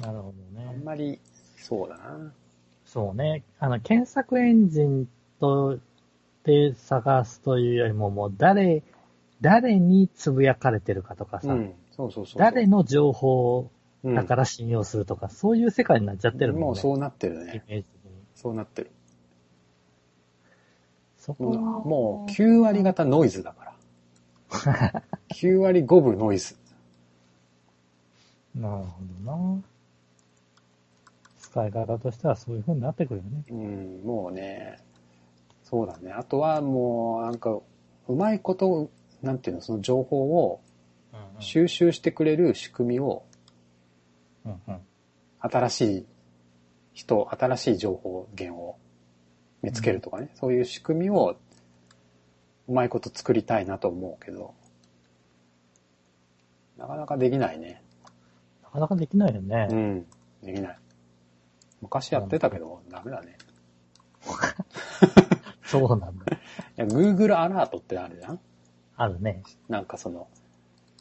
[0.02, 0.68] なるほどね。
[0.68, 1.20] あんまり、
[1.58, 2.34] そうだな。
[2.86, 3.44] そうね。
[3.60, 5.08] あの、検索エンジン
[5.40, 5.80] と、
[6.44, 8.84] で探すというよりも、もう誰、
[9.42, 12.40] 誰につぶやかれてるかとかさ、うん、そうそうそう。
[12.40, 13.70] 誰の情報
[14.04, 16.66] うんだから信用するとか、そういう世界になっちゃってるもんね。
[16.66, 17.64] もうそうなってるイね。
[17.68, 17.86] メージ。
[18.34, 18.92] そうなってる。
[21.22, 25.04] そこもはうもう9割方ノイズだから。
[25.30, 26.56] 9割5分ノイズ。
[28.56, 29.62] なるほどな。
[31.38, 33.44] 使い方としてはそういう風になってくるよね。
[33.50, 34.80] うん、もうね、
[35.62, 36.12] そうだね。
[36.12, 38.90] あとはもう、なんか、うまいこと、
[39.22, 40.60] なんていうの、その情報を
[41.38, 43.24] 収集してくれる仕組みを、
[44.44, 44.82] うんうん。
[45.40, 46.06] 新しい
[46.94, 48.78] 人、新しい情報源を
[49.62, 51.38] 見つけるとかね、そういう仕組みを、
[52.68, 54.54] うまいこと作りたいなと思うけど、
[56.78, 57.84] なかなかできないね。
[58.64, 59.68] なかなかできないよね。
[59.70, 60.06] うん、
[60.44, 60.78] できない。
[61.82, 63.38] 昔やってたけど、ダメだね。
[65.64, 66.26] そうなんだ。
[66.36, 66.38] い
[66.78, 68.40] や、Google アラートってあるじゃん？
[68.96, 69.44] あるね。
[69.68, 70.28] なんかその、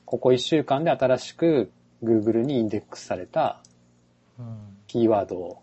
[0.04, 3.62] ここ1週間で新しく Google にインデックスされた
[4.38, 4.76] うん。
[4.86, 5.62] キーワードを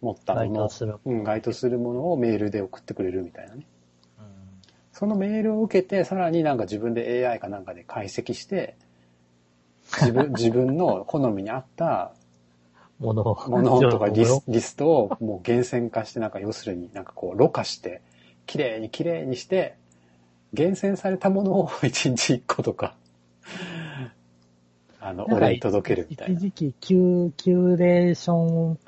[0.00, 0.98] 持ったもの該当する。
[1.04, 3.66] うん、該当するものをメールで送ってくれるみたいなね。
[4.18, 4.26] うん
[4.92, 8.76] そのメールを受けて、さらになんか自分で AI かなんかで解析して、
[10.00, 12.12] 自分、 自分の好みに合った
[12.98, 13.48] ものを。
[13.50, 18.00] ものとかリスリストをもう厳選化して、なんか要するになんかこう、ろ過して、
[18.46, 19.76] 綺麗に綺麗にして、
[20.54, 22.94] 厳選されたものを1日1個とか、
[24.98, 26.34] あの、俺に届けるみたいな。
[26.34, 28.78] 一時期、キュキューレーション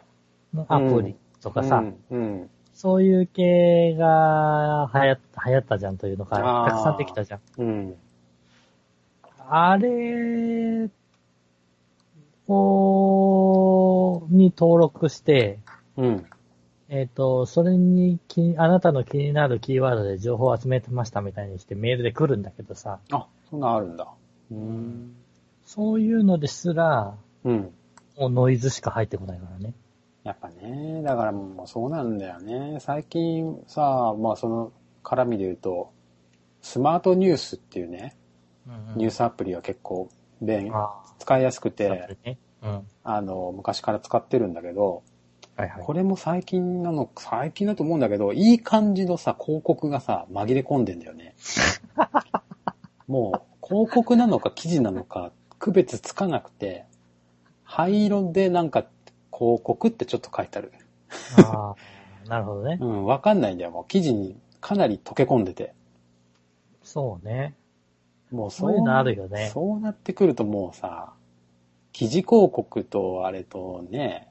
[0.59, 2.51] のアプリとかさ、うん、うん。
[2.75, 7.41] そういう系が流行った、流行ったじゃんというのが、たくさんできたじゃん。
[7.59, 7.97] うん。
[9.49, 10.91] あれ
[12.49, 15.59] を、に登録して、
[15.97, 16.27] うん。
[16.91, 24.09] えっ、と、それに気、あなたの気になるキーワードで情報を集めてましたみたいにしてメールで来るんだけどさ、あ、そんなんあるんだ。
[24.51, 25.15] うん。
[25.67, 27.75] そういうのですら、うん。
[28.17, 29.75] もうノイズしか入ってこないからね。
[30.25, 32.79] やっぱね、だからもうそうなんだよね。
[32.81, 35.93] 最近さ、まあその絡みで言うと、
[36.61, 38.17] スマートニュースっていうね、
[38.97, 40.11] ニューススアプリは結構
[40.43, 42.39] 便、あ使いやすくあ、て、ね。
[42.63, 42.83] うん。
[43.05, 45.03] あの、昔から使ってるんだけど、
[45.57, 45.83] はいはい。
[45.85, 51.35] これも最近なの、最近だと思うんだけど、いい感じのさ、広告がさ、紛れ込んでんだよね。
[53.09, 56.85] もう、広告なのか記事なのか、区別つかなくて、
[57.65, 58.87] 灰色でなんか、
[59.39, 60.73] 広告ってちょっと書いてある。
[61.37, 61.75] あ
[62.27, 62.79] あ、なるほどね。
[62.81, 63.71] うん、わかんないんだよ。
[63.71, 65.75] もう記事にかなり溶け込んでて。
[66.83, 67.55] そうね。
[68.31, 71.13] もうそういうのあるよねそうなってくるともうさ、
[71.93, 74.29] 記事広告とあれとね、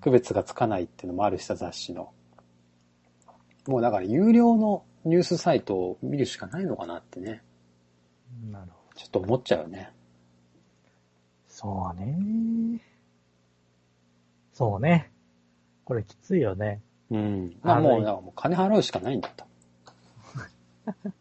[0.00, 2.12] 区別がつかないっていうのもあるしさ、雑誌の。
[3.66, 7.42] もうだから有料のニュースサイトを見るしかないのかなってね、
[8.50, 8.96] なるほど。
[8.96, 9.92] ちょっと思っちゃうよね。
[11.48, 12.80] そうね。
[14.60, 15.10] そうね。
[15.86, 16.82] これきついよね。
[17.10, 17.56] うん。
[17.62, 19.46] まあもう、だからもう金払うしかないんだと。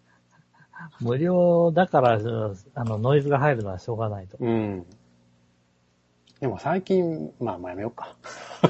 [1.00, 4.36] 無料だから、うんあの、ノイズが入るのはしょうがないと。
[4.42, 4.86] うん。
[6.42, 8.18] でも最近、まあまあやめようか。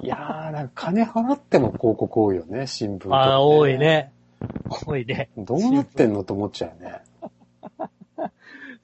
[0.00, 3.78] いやー、なんか金払っても広告多いよね、新聞とか、ああ、多い。
[3.78, 4.14] ね。
[4.86, 5.28] 多いね。
[5.36, 7.02] どうなってんのと思っちゃうよね。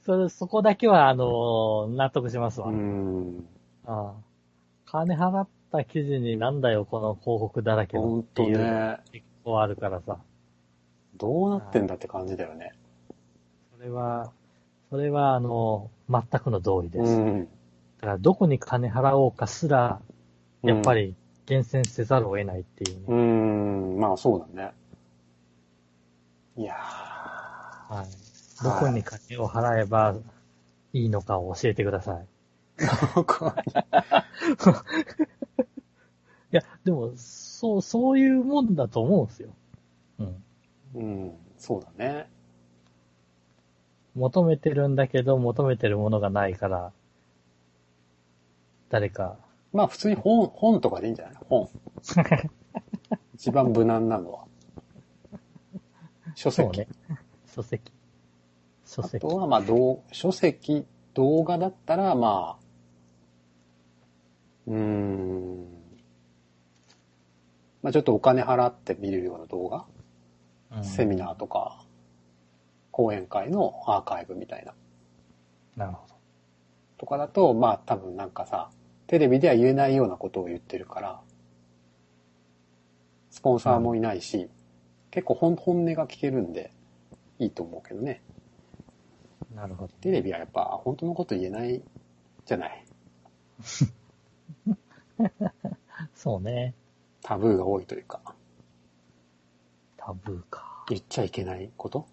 [0.07, 2.69] それ、そこだけは、あの、納得しますわ。
[2.69, 3.45] うん。
[3.85, 4.27] ああ
[4.85, 8.99] 金払った記事になんだよ、この広告だらけのっていう。
[9.11, 10.19] 結構あるからさ。
[11.17, 12.73] どうなってんだって感じだよね。
[13.77, 14.31] それは、
[14.91, 17.13] それは、あの、全くの同意です。
[17.13, 17.41] うん。
[17.43, 17.49] だ
[18.03, 20.01] から、どこに金払おうかすら、
[20.63, 23.05] やっぱり厳選せざるを得ないっていうね。
[23.09, 24.73] うん、まあそうだね。
[26.57, 28.26] いやはい。
[28.63, 30.17] どこに金を払えば
[30.93, 32.27] いいのかを教えてください。
[32.79, 33.15] ー。
[33.15, 33.63] 僕は
[36.53, 39.51] いや、でも、そう、そういうもんだと思うんですよ。
[40.19, 40.43] うん。
[40.95, 42.29] うん、そうだね。
[44.15, 46.93] 求めてるんだけど、求めてるものがないから、
[48.89, 49.37] 誰か、
[49.73, 51.69] まあ普通に本、本とかでいいんじゃない本。
[53.35, 54.47] 一番無難なのは。
[56.35, 56.69] 書籍。
[56.69, 56.89] そうね。
[57.55, 57.93] 書籍。
[58.87, 59.37] 書あ籍と。
[59.37, 62.65] はまあ、動書籍、動画だったらまあ、
[64.67, 65.67] うーん。
[67.83, 69.85] まあちょっとお金払って見れるような動画、
[70.77, 71.85] うんセミナーとか、
[72.91, 74.75] 講演会のアーカイブみたいな。
[75.77, 76.15] なるほど。
[76.99, 78.71] とかだと、まあ多分なんかさ、
[79.07, 81.21] テレビでは言えないようなことを言ってるから、
[83.31, 84.51] スポンサーもいないし、
[85.11, 86.73] 結構本本音が聞けるんで、
[87.39, 88.23] いいと思うけどね。
[89.57, 89.93] なるほど。
[90.03, 91.83] テレビはやっぱ本当のこと言えない
[92.45, 92.85] じゃない。
[96.15, 96.75] そうね。
[97.23, 98.21] タブーが多いというか、
[99.97, 100.85] タブーか。
[100.91, 102.07] 言っちゃいけないこと？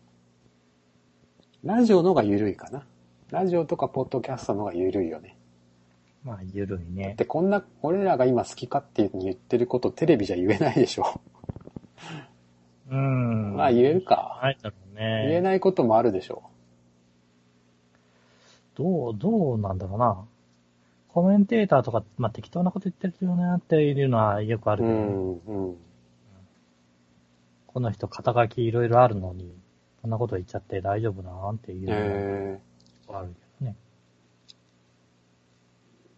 [1.63, 2.85] ラジオの方が緩いかな。
[3.29, 5.37] ラジオとかポッドキャストの方が緩いよね。
[6.23, 7.15] まあ、ゆるいね。
[7.17, 11.19] で、こんな、俺らが今好きかっていう言ってることテレビじゃ言えないでしょ。
[12.89, 13.55] うん。
[13.57, 14.39] まあ言えるか。
[14.41, 15.25] ないだろうね。
[15.27, 16.43] 言えないこともあるでしょ。
[18.75, 20.25] どう、どうなんだろうな。
[21.09, 25.77] コメンテーターとか、まあ、適当なこと言ってるよねっていうのはよくあるうけど、ん、うん。
[27.67, 29.53] この人肩書きいろいろあるのに、
[30.01, 32.59] こんなこと言っちゃって大丈夫なんていうのえ
[33.07, 33.75] はあるけどね。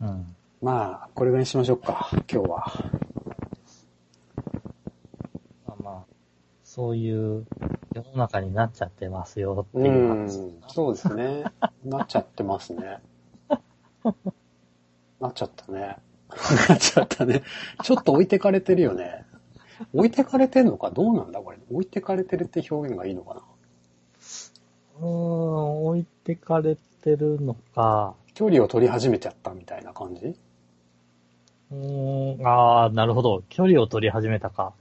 [0.01, 0.07] うん。
[0.07, 0.23] ー、
[0.61, 2.73] まあ、これぐらいにしましょうか、今日は。
[5.67, 6.03] まあまあ、
[6.76, 7.45] そういう
[7.93, 11.45] 世の中になっちゃってますよってういうん話。、そうですね。
[11.86, 12.99] なっちゃってますね。
[15.21, 15.95] なっちゃったね。
[16.67, 17.43] なっちゃったね。
[17.82, 19.23] ちょっと置いてかれてるよね。
[19.93, 20.91] 置いてかれてんのか？
[20.91, 21.39] どうなんだ？
[21.39, 21.57] これ。
[21.71, 23.41] 置いてかれてるって表現がいいのかな？
[24.99, 30.36] うーん、置いてかれてるのか、距離を取り始めちゃったみたいな感じ？
[31.71, 33.43] うーん、ああ、なるほど。
[33.47, 34.73] 距離を取り始めたか。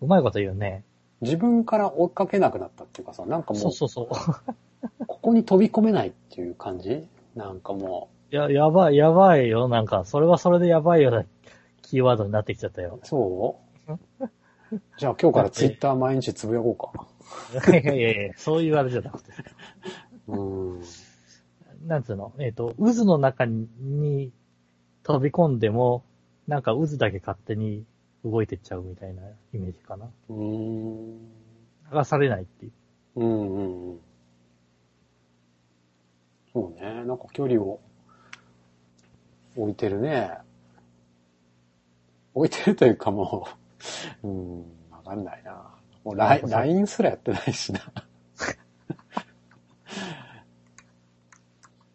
[0.00, 0.82] うまいこと言うね。
[1.22, 4.08] 自分から追っかけなくなったっていうかさ、なんかもそうう、そうそう。
[5.06, 7.06] ここに飛び込めないっていう感じ？
[7.34, 9.68] なんかもいや、やばい、やばいよ。
[9.68, 11.24] なんか、それはそれでやばいような
[11.82, 12.98] キーワードになってきちゃったよ。
[13.02, 13.58] う、そ
[13.88, 13.92] う？
[14.98, 16.76] じゃあ今日からツイッター毎日つぶやこ
[17.52, 17.70] うか。
[17.72, 19.32] いやいやいやそういうあれじゃなくて。
[20.28, 20.42] う
[20.78, 20.82] ん。
[21.86, 22.32] なんつうの？
[22.38, 24.32] えっ、と、渦の中に
[25.02, 26.04] 飛び込んでも、
[26.48, 27.84] なんか渦だけ勝手に
[28.24, 30.06] 動いてっちゃうみたいなイメージかな。
[30.28, 31.18] うーん。
[31.92, 32.72] 流されないっていう。
[33.16, 34.00] うんうんうん。
[36.52, 37.04] そうね。
[37.04, 37.80] なんか距離を
[39.56, 40.30] 置いてるね。
[42.34, 43.48] 置いてるというかも
[44.22, 44.60] う、 うん、
[44.90, 45.74] わかんないな。
[46.04, 47.80] もうライン LINE すらやってないしな。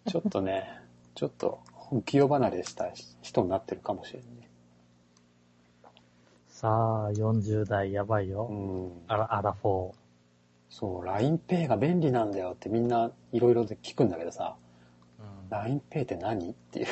[0.05, 0.82] ちょっとね、
[1.15, 1.59] ちょっと
[1.91, 4.36] 浮世離れした人になってるかもしれないね。
[6.58, 8.45] さあ、40代やばいうよ。
[8.45, 8.91] ん。
[9.08, 9.95] アラ、アラフォー。
[10.72, 14.55] そう、LINEPay が便利なんだよってみんないろいろで聞くんだけどさ、
[15.20, 16.49] うん LINEPay って何？
[16.49, 16.88] っていう。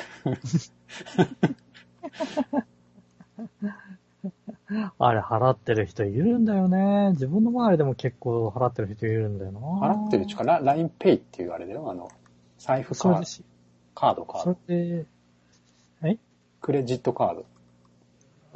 [4.99, 7.09] あれ払ってる人いるんだよね。
[7.13, 9.59] 自分の周りでも結構払ってる人いるんだよな。
[9.59, 12.07] 払ってるちか、ラ LINEPay っていうあれだよ、あの、
[12.59, 13.26] 財布カード、
[13.95, 15.05] カード、カーそド、れ
[16.03, 16.20] で、
[16.61, 17.45] クレジットカード。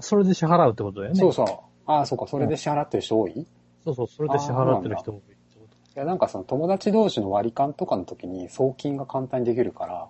[0.02, 1.20] それで支払うってことだよね。
[1.20, 1.47] そうそう。
[1.86, 3.47] ああ、そうか、それで支払ってる人多い、い
[3.84, 6.00] そうそう、それで支払ってる人多いってこと。
[6.00, 10.08] や、なんかその友達同士の割り勘とかの時に送金が簡単にできるから、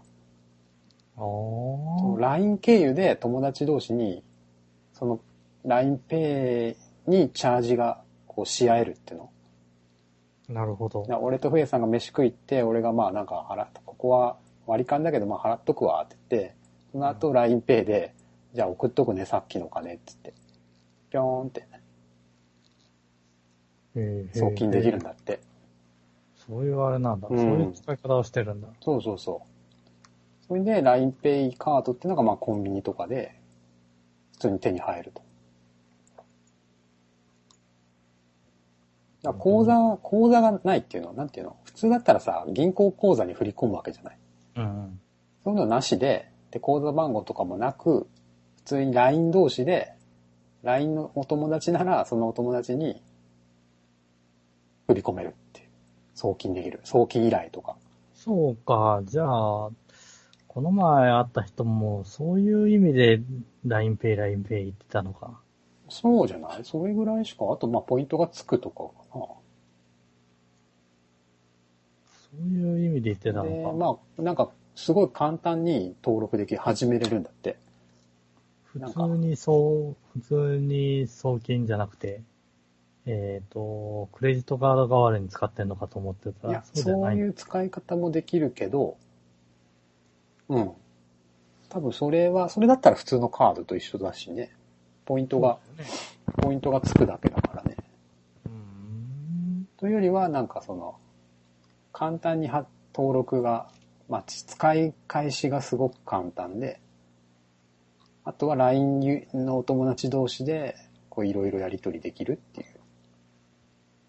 [1.18, 2.20] ああ。
[2.20, 4.24] LINE 経由で友達同士に、
[4.94, 5.20] その
[5.66, 6.76] LINEPay
[7.08, 9.30] にチャージがこうし合えるっていうの。
[10.48, 11.14] なるほどだか。
[11.14, 16.56] ら俺とふえさんが飯食いって、俺がまあなんか払っここは割り勘だけどまあ払っとくわって言って、
[16.92, 18.14] その後 LINEPay で、
[18.54, 20.34] じゃあ送っとくね、さっきの金って言って、
[21.12, 21.68] ぴょーんって
[24.34, 25.00] 送金できるん。
[25.00, 25.40] だって。
[26.36, 27.28] そういうあれなんだ。
[27.30, 28.68] うんそういう使い方をしてるんだ。
[28.82, 30.48] そうそうそう。
[30.48, 33.36] それで LINEPay カードっていうのがまあコンビニとかで
[34.34, 35.22] 普通に手に入ると。
[39.22, 41.58] だ口座、口座がないっていうのは、なんていうの？
[41.66, 44.18] 普通だったらさ、銀行口座に振り込むわけじゃない。
[44.56, 45.00] うん。
[45.44, 48.19] そういうのなしで、で、口座番号とかもなく、普
[48.70, 49.94] 通に LINE 同士で、
[50.64, 53.02] LINE のお友達なら、そのお友達に
[54.88, 55.68] 振り込めるっていう。
[56.16, 56.82] 送金できる。
[56.84, 57.76] 送金依頼とか。
[58.14, 59.02] そうか。
[59.06, 59.70] じゃあ、
[60.48, 63.22] この前会った人も、そういう意味で
[63.66, 65.40] LINEPay、LINEPay 言ってたのか。
[65.88, 66.66] そうじゃない？
[66.66, 69.28] それぐらいしか、あと、まあ、ポイントがつくとかか
[72.32, 73.44] そういう意味で言ってたな。
[73.44, 73.76] で、のか。
[73.76, 77.58] まあ、なんか、すごい簡単に登録できる、始めれるんだって。
[78.74, 82.22] 普通にそう、普通に送金じゃなくて、
[83.06, 86.84] えっ、と、クレジットカード代わりに使ってんのかと思ってたらいや、、そう。
[86.84, 88.98] そういう使い方もできるけど、
[90.50, 90.72] うん。
[91.70, 94.52] 多分それは、それだったら普通のカードと一緒だしね。
[95.06, 95.86] ポイントが、ね
[96.38, 97.78] ポイントがつくだけだからね。
[98.46, 99.68] うーん。
[99.78, 100.96] というよりは、なんかその、
[101.92, 103.70] 簡単には登録が、
[104.08, 106.80] まあ、使い返しがすごく簡単で、
[108.30, 110.76] あとは LINE のお友達同士で、
[111.10, 112.68] こういろいろやり取りできるっていう。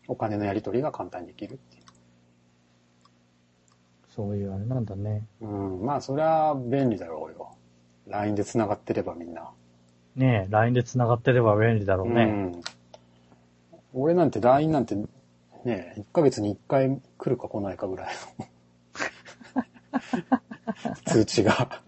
[0.08, 1.82] お金のやり取りが簡単にできるっていう。
[4.14, 5.22] そういうあれなんだね。
[5.40, 7.56] うん、まあそれは便利だろうよ。
[8.08, 9.50] LINE で繋がってればみんな。
[10.16, 12.24] ねえ、LINE で繋がってれば便利だろうね。
[12.24, 12.62] うん。
[13.94, 14.96] 俺なんて LINE なんて
[15.64, 18.46] ね、1ヶ月に1回来るか来ないかぐらいの
[21.06, 21.80] 通知が。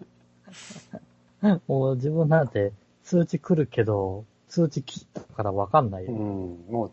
[1.67, 2.71] もう自分なんて
[3.03, 6.11] 通知来るけど、通知切ったからわかんないよ。
[6.11, 6.91] うん、もう、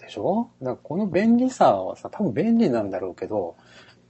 [0.00, 0.50] でしょ？
[0.60, 3.56] だからこの便利さはさ、多分便利なんだろうけど、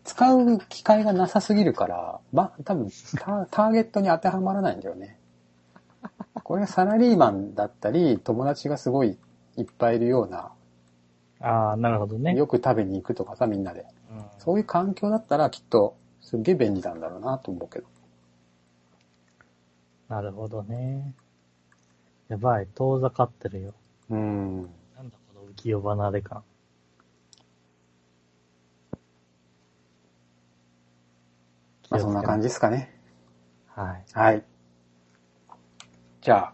[0.04, 5.18] 使う機会がなさすぎるから、ま、多分タ ターゲットに当てはまらないんだよね。
[6.44, 9.18] これがサラリーマンだったり、友達がすごい
[9.56, 10.52] いっぱいいるような、
[11.40, 12.34] ああ、なるほどね。
[12.34, 13.82] よく食べに行くとかさ、みんなで。
[14.10, 17.86] うんそういう環境だったらきっと、すっげえ便利なんだろうなと思うけど。
[20.08, 21.14] なるほどね。
[22.28, 23.74] やばい、遠ざかってるよ。
[24.10, 24.62] うん。
[24.96, 26.42] なんだこの浮世離れ感。
[31.90, 32.42] まあそんな感じ。
[32.44, 32.94] じですかね。
[33.66, 34.04] はい。
[34.12, 34.44] はい。
[36.20, 36.52] じゃあ、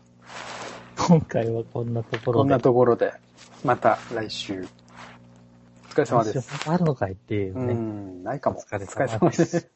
[1.09, 2.39] 今回はこんなところで。
[2.39, 3.13] こんなところで、
[3.65, 4.67] また来週。
[5.87, 6.69] お疲れ様です。
[6.69, 7.75] あるのかいっていううね。
[7.75, 8.59] ん、ないかも。
[8.59, 9.71] お疲れお疲れ様で様ですす。